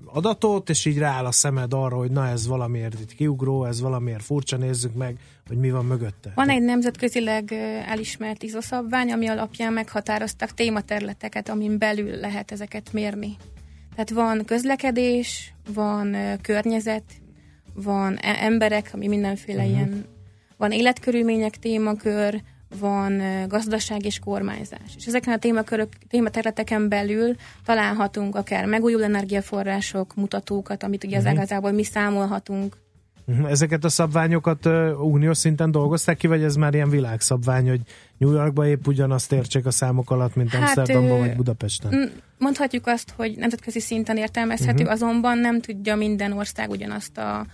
adatot, 0.05 0.69
és 0.69 0.85
így 0.85 0.97
rááll 0.97 1.25
a 1.25 1.31
szemed 1.31 1.73
arra, 1.73 1.95
hogy 1.95 2.11
na 2.11 2.27
ez 2.27 2.47
valamiért 2.47 2.99
itt 2.99 3.13
kiugró, 3.13 3.65
ez 3.65 3.81
valamiért 3.81 4.23
furcsa, 4.23 4.57
nézzük 4.57 4.93
meg, 4.93 5.19
hogy 5.47 5.57
mi 5.57 5.71
van 5.71 5.85
mögötte. 5.85 6.31
Van 6.35 6.49
egy 6.49 6.61
nemzetközileg 6.61 7.51
elismert 7.87 8.43
ISO 8.43 8.61
szabvány, 8.61 9.11
ami 9.11 9.27
alapján 9.27 9.73
meghatároztak 9.73 10.53
tématerületeket, 10.53 11.49
amin 11.49 11.77
belül 11.77 12.15
lehet 12.15 12.51
ezeket 12.51 12.93
mérni. 12.93 13.35
Tehát 13.91 14.09
van 14.09 14.45
közlekedés, 14.45 15.53
van 15.73 16.15
környezet, 16.41 17.03
van 17.83 18.17
e- 18.21 18.37
emberek, 18.39 18.89
ami 18.93 19.07
mindenféle 19.07 19.61
uh-huh. 19.63 19.75
ilyen, 19.75 20.05
van 20.57 20.71
életkörülmények 20.71 21.57
témakör, 21.57 22.41
van 22.79 23.21
gazdaság 23.47 24.05
és 24.05 24.19
kormányzás. 24.19 24.95
És 24.97 25.05
ezeken 25.05 25.33
a 25.33 25.37
témakörök, 25.37 25.89
tématerületeken 26.09 26.89
belül 26.89 27.35
találhatunk 27.65 28.35
akár 28.35 28.65
megújuló 28.65 29.03
energiaforrások, 29.03 30.15
mutatókat, 30.15 30.83
amit 30.83 31.03
ugye 31.03 31.17
uh-huh. 31.17 31.31
az 31.31 31.37
igazából 31.37 31.71
mi 31.71 31.83
számolhatunk 31.83 32.77
Mhm. 33.27 33.45
Ezeket 33.45 33.83
a 33.83 33.89
szabványokat 33.89 34.65
ö, 34.65 34.93
uniós 34.93 35.37
szinten 35.37 35.71
dolgozták 35.71 36.17
ki, 36.17 36.27
vagy 36.27 36.43
ez 36.43 36.55
már 36.55 36.73
ilyen 36.73 36.89
világszabvány, 36.89 37.69
hogy 37.69 37.81
New 38.17 38.31
Yorkba 38.31 38.67
épp 38.67 38.87
ugyanazt 38.87 39.31
értsék 39.31 39.65
a 39.65 39.71
számok 39.71 40.11
alatt, 40.11 40.35
mint 40.35 40.49
Hát, 40.49 40.61
Amsterdamban 40.61 41.19
vagy 41.19 41.35
Budapesten? 41.35 42.11
Mondhatjuk 42.37 42.87
azt, 42.87 43.13
hogy 43.15 43.35
nemzetközi 43.37 43.79
szinten 43.79 44.17
értelmezhető, 44.17 44.71
Mhm. 44.71 44.81
uh-huh. 44.81 44.93
azonban 44.93 45.37
nem 45.37 45.61
tudja 45.61 45.95
minden 45.95 46.31
ország 46.31 46.69
ugyanazt 46.69 47.17
a, 47.17 47.45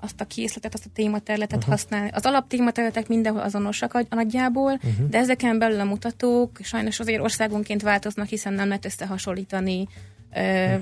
azt 0.00 0.20
a 0.20 0.24
készletet, 0.24 0.74
azt 0.74 0.86
a 0.86 0.90
tématerületet 0.94 1.58
uh-huh. 1.58 1.72
használni. 1.72 2.10
Az 2.12 2.26
alaptématerületek 2.26 3.08
mindenhol 3.08 3.42
azonosak 3.42 3.94
a- 3.94 4.06
nagyjából, 4.10 4.72
uh-huh. 4.72 5.08
de 5.08 5.18
ezeken 5.18 5.58
belül 5.58 5.80
a 5.80 5.84
mutatók 5.84 6.58
sajnos 6.62 7.00
azért 7.00 7.22
országonként 7.22 7.82
változnak, 7.82 8.26
hiszen 8.26 8.52
nem 8.52 8.66
lehet 8.66 8.84
összehasonlítani 8.84 9.88
ö, 10.34 10.74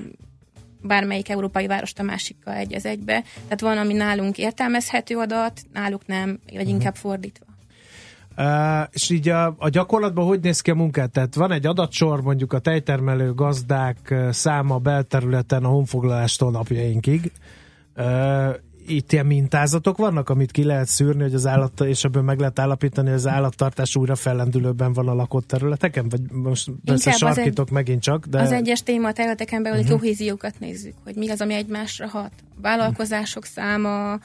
bármelyik 0.81 1.29
európai 1.29 1.67
várost 1.67 1.99
a 1.99 2.03
másikkal 2.03 2.53
egy 2.53 2.73
az 2.73 2.85
egybe. 2.85 3.23
Tehát 3.43 3.61
van, 3.61 3.77
ami 3.77 3.93
nálunk 3.93 4.37
értelmezhető 4.37 5.17
adat, 5.17 5.61
náluk 5.73 6.05
nem, 6.05 6.39
vagy 6.53 6.67
inkább 6.67 6.95
fordítva. 6.95 7.45
Uh, 8.37 8.87
és 8.91 9.09
így 9.09 9.29
a, 9.29 9.55
a 9.57 9.69
gyakorlatban 9.69 10.25
hogy 10.25 10.39
néz 10.39 10.61
ki 10.61 10.71
a 10.71 10.75
munkát? 10.75 11.11
Tehát 11.11 11.35
van 11.35 11.51
egy 11.51 11.65
adatsor, 11.65 12.21
mondjuk 12.21 12.53
a 12.53 12.59
tejtermelő 12.59 13.33
gazdák 13.33 14.15
száma 14.29 14.77
belterületen 14.77 15.63
a 15.63 15.67
honfoglalástól 15.67 16.51
napjainkig. 16.51 17.31
Uh, 17.97 18.55
itt 18.89 19.11
ilyen 19.11 19.25
mintázatok 19.25 19.97
vannak, 19.97 20.29
amit 20.29 20.51
ki 20.51 20.63
lehet 20.63 20.87
szűrni, 20.87 21.21
hogy 21.21 21.33
az 21.33 21.45
állat, 21.47 21.81
és 21.81 22.03
ebből 22.03 22.21
meg 22.21 22.39
lehet 22.39 22.59
állapítani, 22.59 23.07
hogy 23.07 23.17
az 23.17 23.27
állattartás 23.27 23.95
újra 23.95 24.15
fellendülőben 24.15 24.93
van 24.93 25.07
a 25.07 25.13
lakott 25.13 25.47
területeken? 25.47 26.09
Vagy 26.09 26.21
most 26.31 26.71
persze 26.85 27.11
Inkább 27.11 27.33
sarkítok 27.35 27.67
egy- 27.67 27.73
megint 27.73 28.01
csak, 28.01 28.25
de... 28.25 28.39
Az 28.41 28.51
egyes 28.51 28.83
tématerületeken 28.83 29.63
belül 29.63 29.77
Mhm. 29.77 29.85
uh-huh. 29.87 29.99
kohéziókat 30.01 30.53
nézzük, 30.59 30.93
hogy 31.03 31.15
mi 31.15 31.29
az, 31.29 31.41
ami 31.41 31.53
egymásra 31.53 32.07
hat. 32.07 32.31
Vállalkozások 32.61 33.45
száma, 33.45 34.19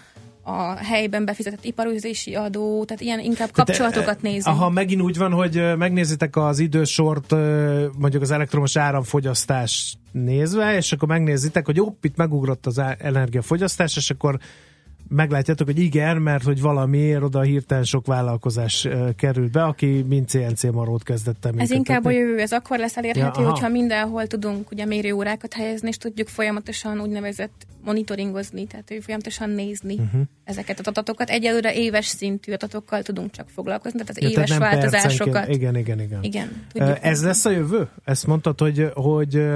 a 0.45 0.77
helyben 0.77 1.25
befizetett 1.25 1.65
iparüzési 1.65 2.35
adó, 2.35 2.85
tehát 2.85 3.03
ilyen 3.03 3.21
inkább 3.21 3.51
kapcsolatokat 3.51 4.23
nézünk. 4.23 4.57
Aha, 4.57 4.71
megint 4.71 5.03
úgy 5.03 5.17
van, 5.19 5.33
hogy 5.33 5.57
ö, 5.57 5.75
megnézitek 5.75 6.37
az 6.37 6.59
idősort, 6.59 7.33
ö, 7.33 7.87
mondjuk 7.99 8.23
az 8.23 8.31
elektromos 8.31 8.77
áramfogyasztás 8.77 9.97
nézve, 10.13 10.77
és 10.77 10.93
akkor 10.93 11.09
megnézitek, 11.09 11.67
hogy 11.67 11.77
jobb, 11.77 11.97
itt 12.03 12.17
megugrott 12.17 12.67
az 12.67 12.83
energiafogyasztás, 12.99 13.97
és 13.97 14.11
akkor 14.11 14.39
meglátjátok, 15.09 15.67
hogy 15.67 15.79
igen, 15.79 16.17
mert 16.17 16.45
hogy 16.45 16.61
valamiért 16.61 17.23
oda 17.23 17.41
hirtelen 17.41 17.85
sok 17.85 18.07
vállalkozás 18.07 18.89
került 19.17 19.53
be, 19.53 19.65
aki 19.65 20.05
mind 20.09 20.29
CNC 20.29 20.63
marót 20.63 21.03
kezdett 21.03 21.49
Ez 21.57 21.71
inkább 21.71 22.05
a 22.05 22.11
jövő, 22.11 22.39
ez 22.39 22.53
akkor 22.53 22.79
lesz 22.79 22.97
elérhető, 22.97 23.41
ja, 23.41 23.47
aha. 23.47 23.51
hogyha 23.51 23.69
mindenhol 23.69 24.27
tudunk 24.27 24.71
ugye 24.71 24.85
mérőórákat 24.85 25.53
helyezni, 25.53 25.89
és 25.89 25.97
tudjuk 25.97 26.29
folyamatosan 26.29 27.01
úgynevezett 27.01 27.67
monitoringozni, 27.85 28.67
tehát 28.67 28.89
hogy 28.89 29.03
folyamatosan 29.03 29.51
nézni 29.51 29.95
uh-huh. 29.95 30.21
ezeket 30.45 30.79
az 30.81 30.87
adatokat. 30.87 31.31
Egyelőre 31.31 31.75
éves 31.75 32.07
szintű 32.07 32.53
adatokkal 32.53 33.03
tudunk 33.03 33.31
csak 33.31 33.49
foglalkozni, 33.49 33.99
tehát 33.99 34.11
az 34.11 34.23
Ja, 34.23 34.29
éves 34.29 34.49
tehát 34.49 34.73
változásokat. 34.73 35.49
Igen, 35.49 35.77
igen, 35.77 36.01
igen. 36.01 36.23
Igen, 36.23 36.49
tudjuk 36.73 36.99
Ez 37.01 37.25
lesz 37.25 37.45
a 37.45 37.51
jövő? 37.51 37.89
Ezt 38.05 38.27
mondtad, 38.27 38.61
hogy, 38.61 38.91
hogy 38.95 39.47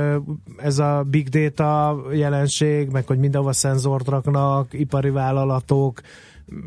ez 0.57 0.79
a 0.79 1.05
big 1.11 1.29
data 1.29 2.03
jelenség, 2.13 2.89
meg 2.89 3.07
hogy 3.07 3.19
mindenhova 3.19 3.53
szenzort 3.53 4.09
raknak, 4.09 4.73
ipari 4.73 5.11
vállalatok, 5.11 6.01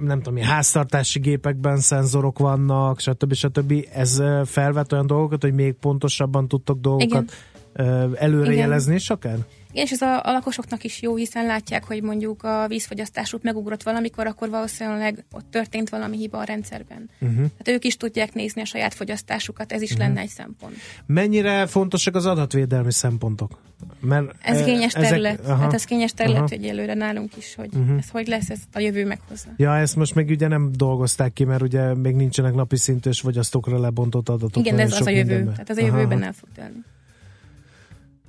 nem 0.01 0.17
tudom, 0.17 0.33
milyen 0.33 0.49
háztartási 0.49 1.19
gépekben 1.19 1.77
szenzorok 1.77 2.39
vannak, 2.39 2.99
stb. 2.99 3.33
stb. 3.33 3.73
Ez 3.93 4.21
felvet 4.45 4.91
olyan 4.91 5.07
dolgokat, 5.07 5.41
hogy 5.41 5.53
még 5.53 5.73
pontosabban 5.73 6.47
tudtok 6.47 6.79
dolgokat 6.79 7.31
ö, 7.73 8.07
előrejelezni 8.15 8.95
is 8.95 9.09
akár? 9.09 9.37
Igen, 9.71 9.85
és 9.85 9.91
ez 9.91 10.01
a, 10.01 10.15
a 10.23 10.31
lakosoknak 10.31 10.83
is 10.83 11.01
jó, 11.01 11.15
hiszen 11.15 11.45
látják, 11.45 11.83
hogy 11.83 12.01
mondjuk 12.03 12.43
a 12.43 12.65
vízfogyasztásuk 12.67 13.43
megugrott 13.43 13.83
valamikor, 13.83 14.27
akkor 14.27 14.49
valószínűleg 14.49 15.25
ott 15.31 15.45
történt 15.51 15.89
valami 15.89 16.17
hiba 16.17 16.37
a 16.37 16.43
rendszerben. 16.43 17.09
Uh-huh. 17.21 17.45
Hát 17.57 17.67
ők 17.67 17.85
is 17.85 17.97
tudják 17.97 18.33
nézni 18.33 18.61
a 18.61 18.65
saját 18.65 18.93
fogyasztásukat, 18.93 19.71
ez 19.71 19.81
is 19.81 19.89
Mhm. 19.91 19.99
uh-huh. 19.99 20.15
lenne 20.15 20.25
egy 20.27 20.33
szempont. 20.33 20.75
Mennyire 21.05 21.65
fontosak 21.65 22.15
az 22.15 22.25
adatvédelmi 22.25 22.91
szempontok? 22.91 23.59
Mert 23.99 24.25
Ez 24.41 24.59
ö, 24.59 24.63
kényes 24.63 24.93
ezek- 24.95 25.09
terület, 25.09 25.45
aha. 25.47 25.61
hát 25.61 25.73
ez 25.73 25.83
kényes 25.83 26.11
terület, 26.13 26.37
Aha. 26.37 26.47
hogy 26.49 26.65
előre 26.65 26.93
nálunk 26.93 27.37
is, 27.37 27.55
hogy 27.55 27.69
Mhm. 27.71 27.81
uh-huh. 27.81 27.97
ez 27.97 28.09
hogy 28.09 28.27
lesz, 28.27 28.49
ezt 28.49 28.63
a 28.73 28.79
jövő 28.79 29.05
meghozza. 29.05 29.47
Ja, 29.57 29.77
ezt 29.77 29.95
most 29.95 30.15
még 30.15 30.29
ugye 30.29 30.47
nem 30.47 30.71
dolgozták 30.75 31.33
ki, 31.33 31.43
mert 31.43 31.61
ugye 31.61 31.93
még 31.95 32.15
nincsenek 32.15 32.53
napi 32.53 32.77
szintű 32.77 33.09
és 33.09 33.19
fogyasztókra 33.19 33.79
lebontott 33.79 34.29
adatok. 34.29 34.65
Igen, 34.65 34.79
ez 34.79 34.93
az 34.93 35.07
a 35.07 35.09
jövő, 35.09 35.21
mindenben. 35.23 35.53
tehát 35.53 35.69
az 35.69 35.77
a 35.77 35.81
jövőben 35.81 36.17
aha. 36.17 36.25
el 36.25 36.33
fog 36.33 36.49
telni. 36.55 36.75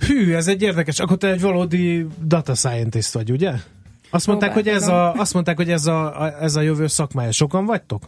Hű, 0.07 0.35
ez 0.35 0.49
egy 0.49 0.63
érdekes. 0.63 0.99
Akkor 0.99 1.17
te 1.17 1.29
egy 1.29 1.41
valódi 1.41 2.07
data 2.25 2.55
scientist 2.55 3.13
vagy, 3.13 3.31
ugye? 3.31 3.53
Azt 4.11 4.27
mondták, 4.27 4.53
hogy 4.53 4.69
ez 4.69 4.89
a, 4.89 5.13
azt 5.13 5.35
mondták, 5.35 5.57
hogy 5.57 5.71
ez 5.71 5.87
a, 5.87 6.21
a, 6.23 6.43
ez 6.43 6.57
a 6.57 6.61
jövő 6.61 6.87
szakmája. 6.87 7.33
Sokan 7.33 7.67
vagytok? 7.67 8.03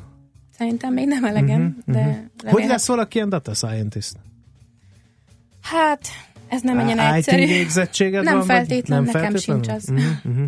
Szerintem 0.58 0.92
még 0.92 1.06
nem 1.06 1.24
elegen, 1.24 1.60
Mhm, 1.60 1.66
uh-huh, 1.66 1.94
de 1.94 2.00
uh-huh. 2.00 2.52
Hogy 2.52 2.66
lesz 2.66 2.86
valaki 2.86 3.16
ilyen 3.16 3.28
data 3.28 3.54
scientist? 3.54 4.16
Hát, 5.60 6.06
ez 6.48 6.62
nem 6.62 6.78
ennyien 6.78 6.98
IT 6.98 7.14
egyszerű. 7.14 7.46
végzettséged 7.46 8.24
nem 8.24 8.36
van? 8.36 8.46
feltétlen, 8.46 9.02
nekem 9.02 9.20
feltétlenül? 9.20 9.62
sincs 9.62 9.76
az. 9.76 9.88
Mhm. 10.24 10.44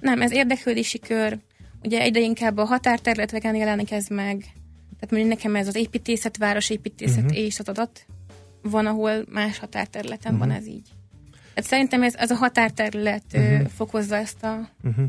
Nem, 0.00 0.22
ez 0.22 0.32
érdeklődési 0.32 0.98
kör. 0.98 1.38
Ugye 1.82 2.00
egyre 2.00 2.20
inkább 2.20 2.56
a 2.56 2.64
határterületeken 2.64 3.54
jelenik 3.54 3.90
ez 3.90 4.06
meg. 4.08 4.38
Tehát 5.00 5.10
mondjuk 5.10 5.28
nekem 5.28 5.56
ez 5.56 5.66
az 5.66 5.76
építészet, 5.76 6.36
városépítészet 6.36 7.24
uh-huh. 7.24 7.38
és 7.38 7.58
az 7.58 7.68
adat. 7.68 8.06
Van, 8.70 8.86
ahol 8.86 9.24
más 9.32 9.58
határterületen 9.58 10.32
Mhm. 10.32 10.42
uh-huh. 10.42 10.54
van 10.54 10.62
ez 10.62 10.66
így. 10.74 10.88
Hát 11.54 11.64
szerintem 11.64 12.02
ez, 12.02 12.14
ez 12.14 12.30
a 12.30 12.34
határterület 12.34 13.22
Mhm. 13.32 13.42
uh-huh. 13.52 13.68
fokozza 13.68 14.16
ezt 14.16 14.42
a... 14.44 14.68
Uh-huh. 14.84 15.04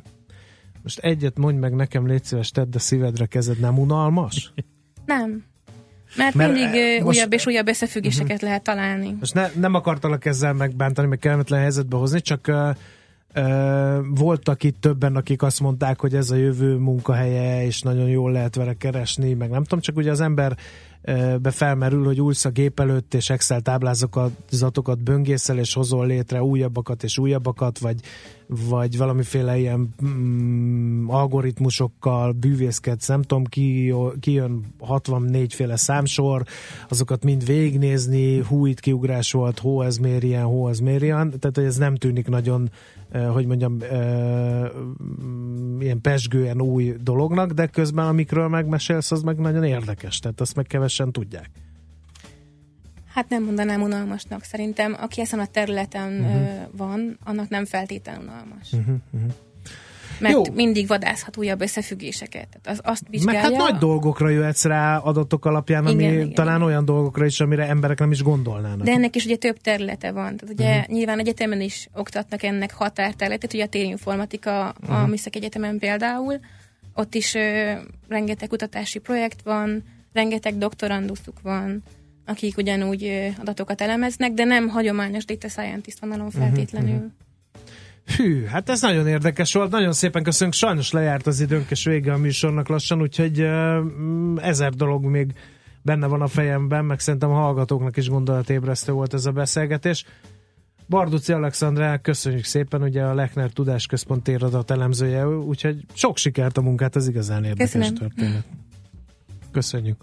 Most 0.83 0.99
egyet 0.99 1.37
mondj 1.37 1.59
meg 1.59 1.73
nekem, 1.75 2.07
légy 2.07 2.23
szíves, 2.23 2.49
tedd 2.51 2.75
a 2.75 2.79
szívedre 2.79 3.25
kezed, 3.25 3.59
nem 3.59 3.79
unalmas? 3.79 4.53
Nem. 5.05 5.43
Mert, 6.15 6.35
Mert, 6.35 6.53
mindig 6.53 6.79
eh, 6.81 6.97
uh, 6.99 7.03
most- 7.05 7.17
újabb 7.17 7.33
és 7.33 7.45
újabb 7.45 7.67
összefüggéseket 7.67 8.31
uh-huh. 8.31 8.47
lehet 8.47 8.63
találni. 8.63 9.15
Most 9.19 9.33
ne, 9.33 9.49
nem 9.55 9.73
akartalak 9.73 10.25
ezzel 10.25 10.53
megbántani, 10.53 11.07
meg 11.07 11.19
kellemetlen 11.19 11.59
helyzetbe 11.59 11.97
hozni, 11.97 12.21
csak 12.21 12.45
uh, 12.47 12.75
uh, 13.45 13.97
voltak 14.09 14.63
itt 14.63 14.81
többen, 14.81 15.15
akik 15.15 15.41
azt 15.41 15.59
mondták, 15.59 15.99
hogy 15.99 16.15
ez 16.15 16.29
a 16.31 16.35
jövő 16.35 16.75
munkahelye, 16.75 17.65
és 17.65 17.81
nagyon 17.81 18.07
jól 18.09 18.31
lehet 18.31 18.55
vele 18.55 18.73
keresni, 18.73 19.33
meg 19.33 19.49
nem 19.49 19.63
tudom, 19.63 19.79
csak 19.79 19.97
ugye 19.97 20.11
az 20.11 20.21
ember 20.21 20.57
be 21.41 21.51
felmerül, 21.51 22.05
hogy 22.05 22.17
ülsz 22.17 22.45
a 22.45 22.49
gép 22.49 22.79
előtt, 22.79 23.13
és 23.13 23.29
Excel 23.29 23.61
táblázatokat 23.61 25.03
böngészel, 25.03 25.57
és 25.57 25.73
hozol 25.73 26.05
létre 26.05 26.43
újabbakat 26.43 27.03
és 27.03 27.17
újabbakat, 27.17 27.79
vagy, 27.79 27.99
vagy 28.47 28.97
valamiféle 28.97 29.57
ilyen 29.57 29.93
mm, 30.05 31.09
algoritmusokkal 31.09 32.31
bűvészkedsz, 32.31 33.07
nem 33.07 33.21
tudom, 33.21 33.43
ki, 33.43 33.93
ki 34.19 34.31
jön 34.31 34.65
64 34.79 35.53
féle 35.53 35.75
számsor, 35.75 36.43
azokat 36.89 37.23
mind 37.23 37.45
végignézni, 37.45 38.39
hú, 38.39 38.65
itt 38.65 38.79
kiugrás 38.79 39.31
volt, 39.31 39.59
hó 39.59 39.81
ez 39.81 39.97
mér 39.97 40.23
ilyen, 40.23 40.43
hó 40.43 40.67
ez 40.67 40.79
mér 40.79 41.03
ilyen, 41.03 41.29
tehát 41.39 41.55
hogy 41.55 41.65
ez 41.65 41.77
nem 41.77 41.95
tűnik 41.95 42.27
nagyon 42.27 42.69
hogy 43.31 43.45
mondjam, 43.45 43.77
ilyen 45.79 46.01
pesgően 46.01 46.61
új 46.61 46.95
dolognak, 47.01 47.51
de 47.51 47.67
közben 47.67 48.07
amikről 48.07 48.47
megmesélsz, 48.47 49.11
az 49.11 49.21
meg 49.21 49.39
nagyon 49.39 49.63
érdekes, 49.63 50.19
tehát 50.19 50.41
azt 50.41 50.55
meg 50.55 50.65
kevesen 50.65 51.11
tudják. 51.11 51.49
Hát 53.17 53.29
nem 53.29 53.43
mondanám 53.43 53.81
unalmasnak. 53.81 54.43
Szerintem, 54.43 54.95
aki 54.99 55.21
ezen 55.21 55.39
a 55.39 55.45
területen 55.45 56.19
uh-huh. 56.19 56.49
van, 56.71 57.17
annak 57.23 57.49
nem 57.49 57.65
feltétlenül 57.65 58.21
unalmas. 58.21 58.71
Uh-huh, 58.71 58.95
uh-huh 59.11 59.31
mert 60.19 60.33
Jó. 60.33 60.43
mindig 60.53 60.87
vadászhat 60.87 61.37
újabb 61.37 61.61
összefüggéseket. 61.61 62.47
Tehát 62.47 62.79
az 62.79 62.91
azt 62.91 63.03
vizsgálja. 63.09 63.41
Meg 63.41 63.51
hát 63.51 63.69
nagy 63.71 63.79
dolgokra 63.79 64.29
jöhetsz 64.29 64.63
rá 64.63 64.97
adatok 64.97 65.45
alapján, 65.45 65.85
ami 65.85 66.03
igen, 66.03 66.13
igen, 66.13 66.33
talán 66.33 66.55
igen. 66.55 66.67
olyan 66.67 66.85
dolgokra 66.85 67.25
is, 67.25 67.39
amire 67.39 67.67
emberek 67.67 67.99
nem 67.99 68.11
is 68.11 68.23
gondolnának. 68.23 68.85
De 68.85 68.91
ennek 68.91 69.15
is 69.15 69.25
ugye 69.25 69.35
több 69.35 69.57
területe 69.57 70.11
van. 70.11 70.37
Tehát 70.37 70.53
ugye 70.53 70.77
uh-huh. 70.77 70.95
nyilván 70.95 71.19
egyetemen 71.19 71.61
is 71.61 71.89
oktatnak 71.93 72.43
ennek 72.43 72.73
határterületet, 72.73 73.53
ugye 73.53 73.63
a 73.63 73.67
térinformatika 73.67 74.73
uh-huh. 74.81 75.01
a. 75.01 75.07
Műszaki 75.07 75.37
Egyetemen 75.37 75.79
például, 75.79 76.39
ott 76.93 77.15
is 77.15 77.35
ö, 77.35 77.71
rengeteg 78.07 78.47
kutatási 78.47 78.99
projekt 78.99 79.41
van, 79.43 79.83
rengeteg 80.13 80.57
doktoranduszuk 80.57 81.41
van, 81.41 81.83
akik 82.27 82.57
ugyanúgy 82.57 83.33
adatokat 83.39 83.81
elemeznek, 83.81 84.31
de 84.31 84.43
nem 84.43 84.67
hagyományos 84.67 85.25
data 85.25 85.47
scientist 85.47 85.99
vonalon 85.99 86.29
feltétlenül. 86.29 86.95
Uh-huh. 86.95 87.11
Hű, 88.15 88.43
hát 88.43 88.69
ez 88.69 88.81
nagyon 88.81 89.07
érdekes 89.07 89.53
volt, 89.53 89.71
nagyon 89.71 89.93
szépen 89.93 90.23
köszönjük, 90.23 90.55
sajnos 90.55 90.91
lejárt 90.91 91.27
az 91.27 91.39
időnk, 91.39 91.71
és 91.71 91.83
vége 91.83 92.13
a 92.13 92.17
műsornak 92.17 92.67
lassan, 92.67 93.01
úgyhogy 93.01 93.47
ezer 94.35 94.73
dolog 94.73 95.03
még 95.03 95.33
benne 95.81 96.07
van 96.07 96.21
a 96.21 96.27
fejemben, 96.27 96.85
meg 96.85 96.99
szerintem 96.99 97.29
a 97.29 97.35
hallgatóknak 97.35 97.97
is 97.97 98.09
gondolatébresztő 98.09 98.91
volt 98.91 99.13
ez 99.13 99.25
a 99.25 99.31
beszélgetés. 99.31 100.05
Barduci 100.89 101.33
Alexandrá, 101.33 101.97
köszönjük 101.97 102.43
szépen, 102.43 102.81
ugye 102.81 103.03
a 103.03 103.13
Lechner 103.13 103.51
Tudásközpont 103.51 104.27
éradat 104.27 104.71
elemzője, 104.71 105.27
úgyhogy 105.27 105.85
sok 105.93 106.17
sikert 106.17 106.57
a 106.57 106.61
munkát, 106.61 106.95
ez 106.95 107.07
igazán 107.07 107.43
érdekes 107.43 107.71
Köszönöm. 107.71 107.95
történet. 107.95 108.43
Köszönjük. 109.51 109.97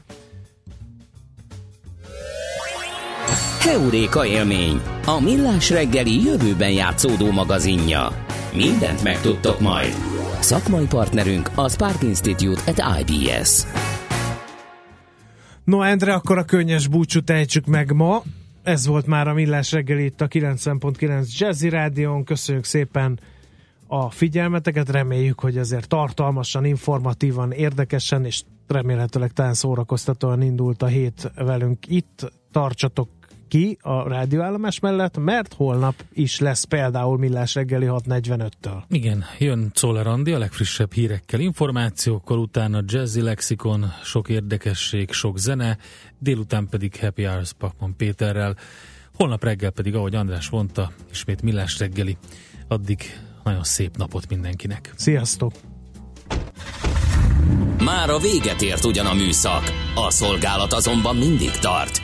Heuréka 3.64 4.26
élmény, 4.26 4.80
a 5.06 5.20
millás 5.20 5.70
reggeli 5.70 6.24
jövőben 6.24 6.70
játszódó 6.70 7.30
magazinja. 7.30 8.08
Mindent 8.54 9.02
megtudtok 9.02 9.60
majd. 9.60 9.94
Szakmai 10.40 10.86
partnerünk 10.86 11.50
a 11.54 11.68
Spark 11.68 12.02
Institute 12.02 12.60
at 12.66 13.00
IBS. 13.00 13.62
No, 15.64 15.82
Endre, 15.82 16.14
akkor 16.14 16.38
a 16.38 16.44
könnyes 16.44 16.86
búcsút 16.86 17.30
ejtsük 17.30 17.66
meg 17.66 17.92
ma. 17.92 18.22
Ez 18.62 18.86
volt 18.86 19.06
már 19.06 19.28
a 19.28 19.34
Millás 19.34 19.72
reggeli 19.72 20.04
itt 20.04 20.20
a 20.20 20.28
90.9 20.28 21.38
Jazzy 21.38 21.68
Rádión. 21.68 22.24
Köszönjük 22.24 22.64
szépen 22.64 23.20
a 23.86 24.10
figyelmeteket, 24.10 24.88
reméljük, 24.88 25.40
hogy 25.40 25.58
azért 25.58 25.88
tartalmasan, 25.88 26.64
informatívan, 26.64 27.52
érdekesen 27.52 28.24
és 28.24 28.42
remélhetőleg 28.66 29.32
talán 29.32 29.54
szórakoztatóan 29.54 30.42
indult 30.42 30.82
a 30.82 30.86
hét 30.86 31.32
velünk 31.36 31.86
itt. 31.86 32.32
Tartsatok 32.52 33.08
ki 33.54 33.78
a 33.80 34.08
rádióállomás 34.08 34.80
mellett, 34.80 35.18
mert 35.18 35.52
holnap 35.52 36.04
is 36.12 36.38
lesz 36.38 36.64
például 36.64 37.18
Millás 37.18 37.54
reggeli 37.54 37.86
6.45-től. 37.86 38.82
Igen, 38.88 39.24
jön 39.38 39.70
Czoller 39.74 40.06
Andi 40.06 40.32
a 40.32 40.38
legfrissebb 40.38 40.92
hírekkel, 40.92 41.40
információkkal, 41.40 42.38
utána 42.38 42.82
Jazzy 42.86 43.20
Lexikon, 43.20 43.92
sok 44.04 44.28
érdekesség, 44.28 45.12
sok 45.12 45.38
zene, 45.38 45.78
délután 46.18 46.68
pedig 46.68 46.96
Happy 47.00 47.24
Hours 47.24 47.52
Pakman 47.52 47.96
Péterrel, 47.96 48.56
holnap 49.16 49.44
reggel 49.44 49.70
pedig, 49.70 49.94
ahogy 49.94 50.14
András 50.14 50.50
mondta, 50.50 50.92
ismét 51.10 51.42
Millás 51.42 51.78
reggeli. 51.78 52.16
Addig 52.68 53.00
nagyon 53.44 53.64
szép 53.64 53.96
napot 53.96 54.28
mindenkinek. 54.28 54.92
Sziasztok! 54.96 55.52
Már 57.84 58.10
a 58.10 58.18
véget 58.18 58.62
ért 58.62 58.84
ugyan 58.84 59.06
a 59.06 59.14
műszak, 59.14 59.62
a 59.94 60.10
szolgálat 60.10 60.72
azonban 60.72 61.16
mindig 61.16 61.50
tart, 61.50 62.03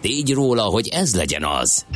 tégy 0.00 0.32
róla, 0.32 0.62
hogy 0.62 0.88
ez 0.88 1.14
legyen 1.14 1.44
az. 1.44 1.86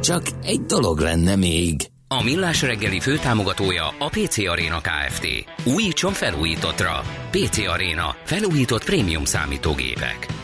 Csak 0.00 0.22
egy 0.42 0.60
dolog 0.60 0.98
lenne 0.98 1.36
még. 1.36 1.88
A 2.08 2.22
Millás 2.22 2.62
reggeli 2.62 3.00
főtámogatója 3.00 3.94
a 3.98 4.08
PC 4.08 4.38
Arena 4.38 4.80
Kft. 4.80 5.26
Újítson 5.64 6.12
felújítottra. 6.12 7.02
PC 7.30 7.58
Arena. 7.58 8.16
Felújított 8.24 8.84
prémium 8.84 9.24
számítógépek. 9.24 10.43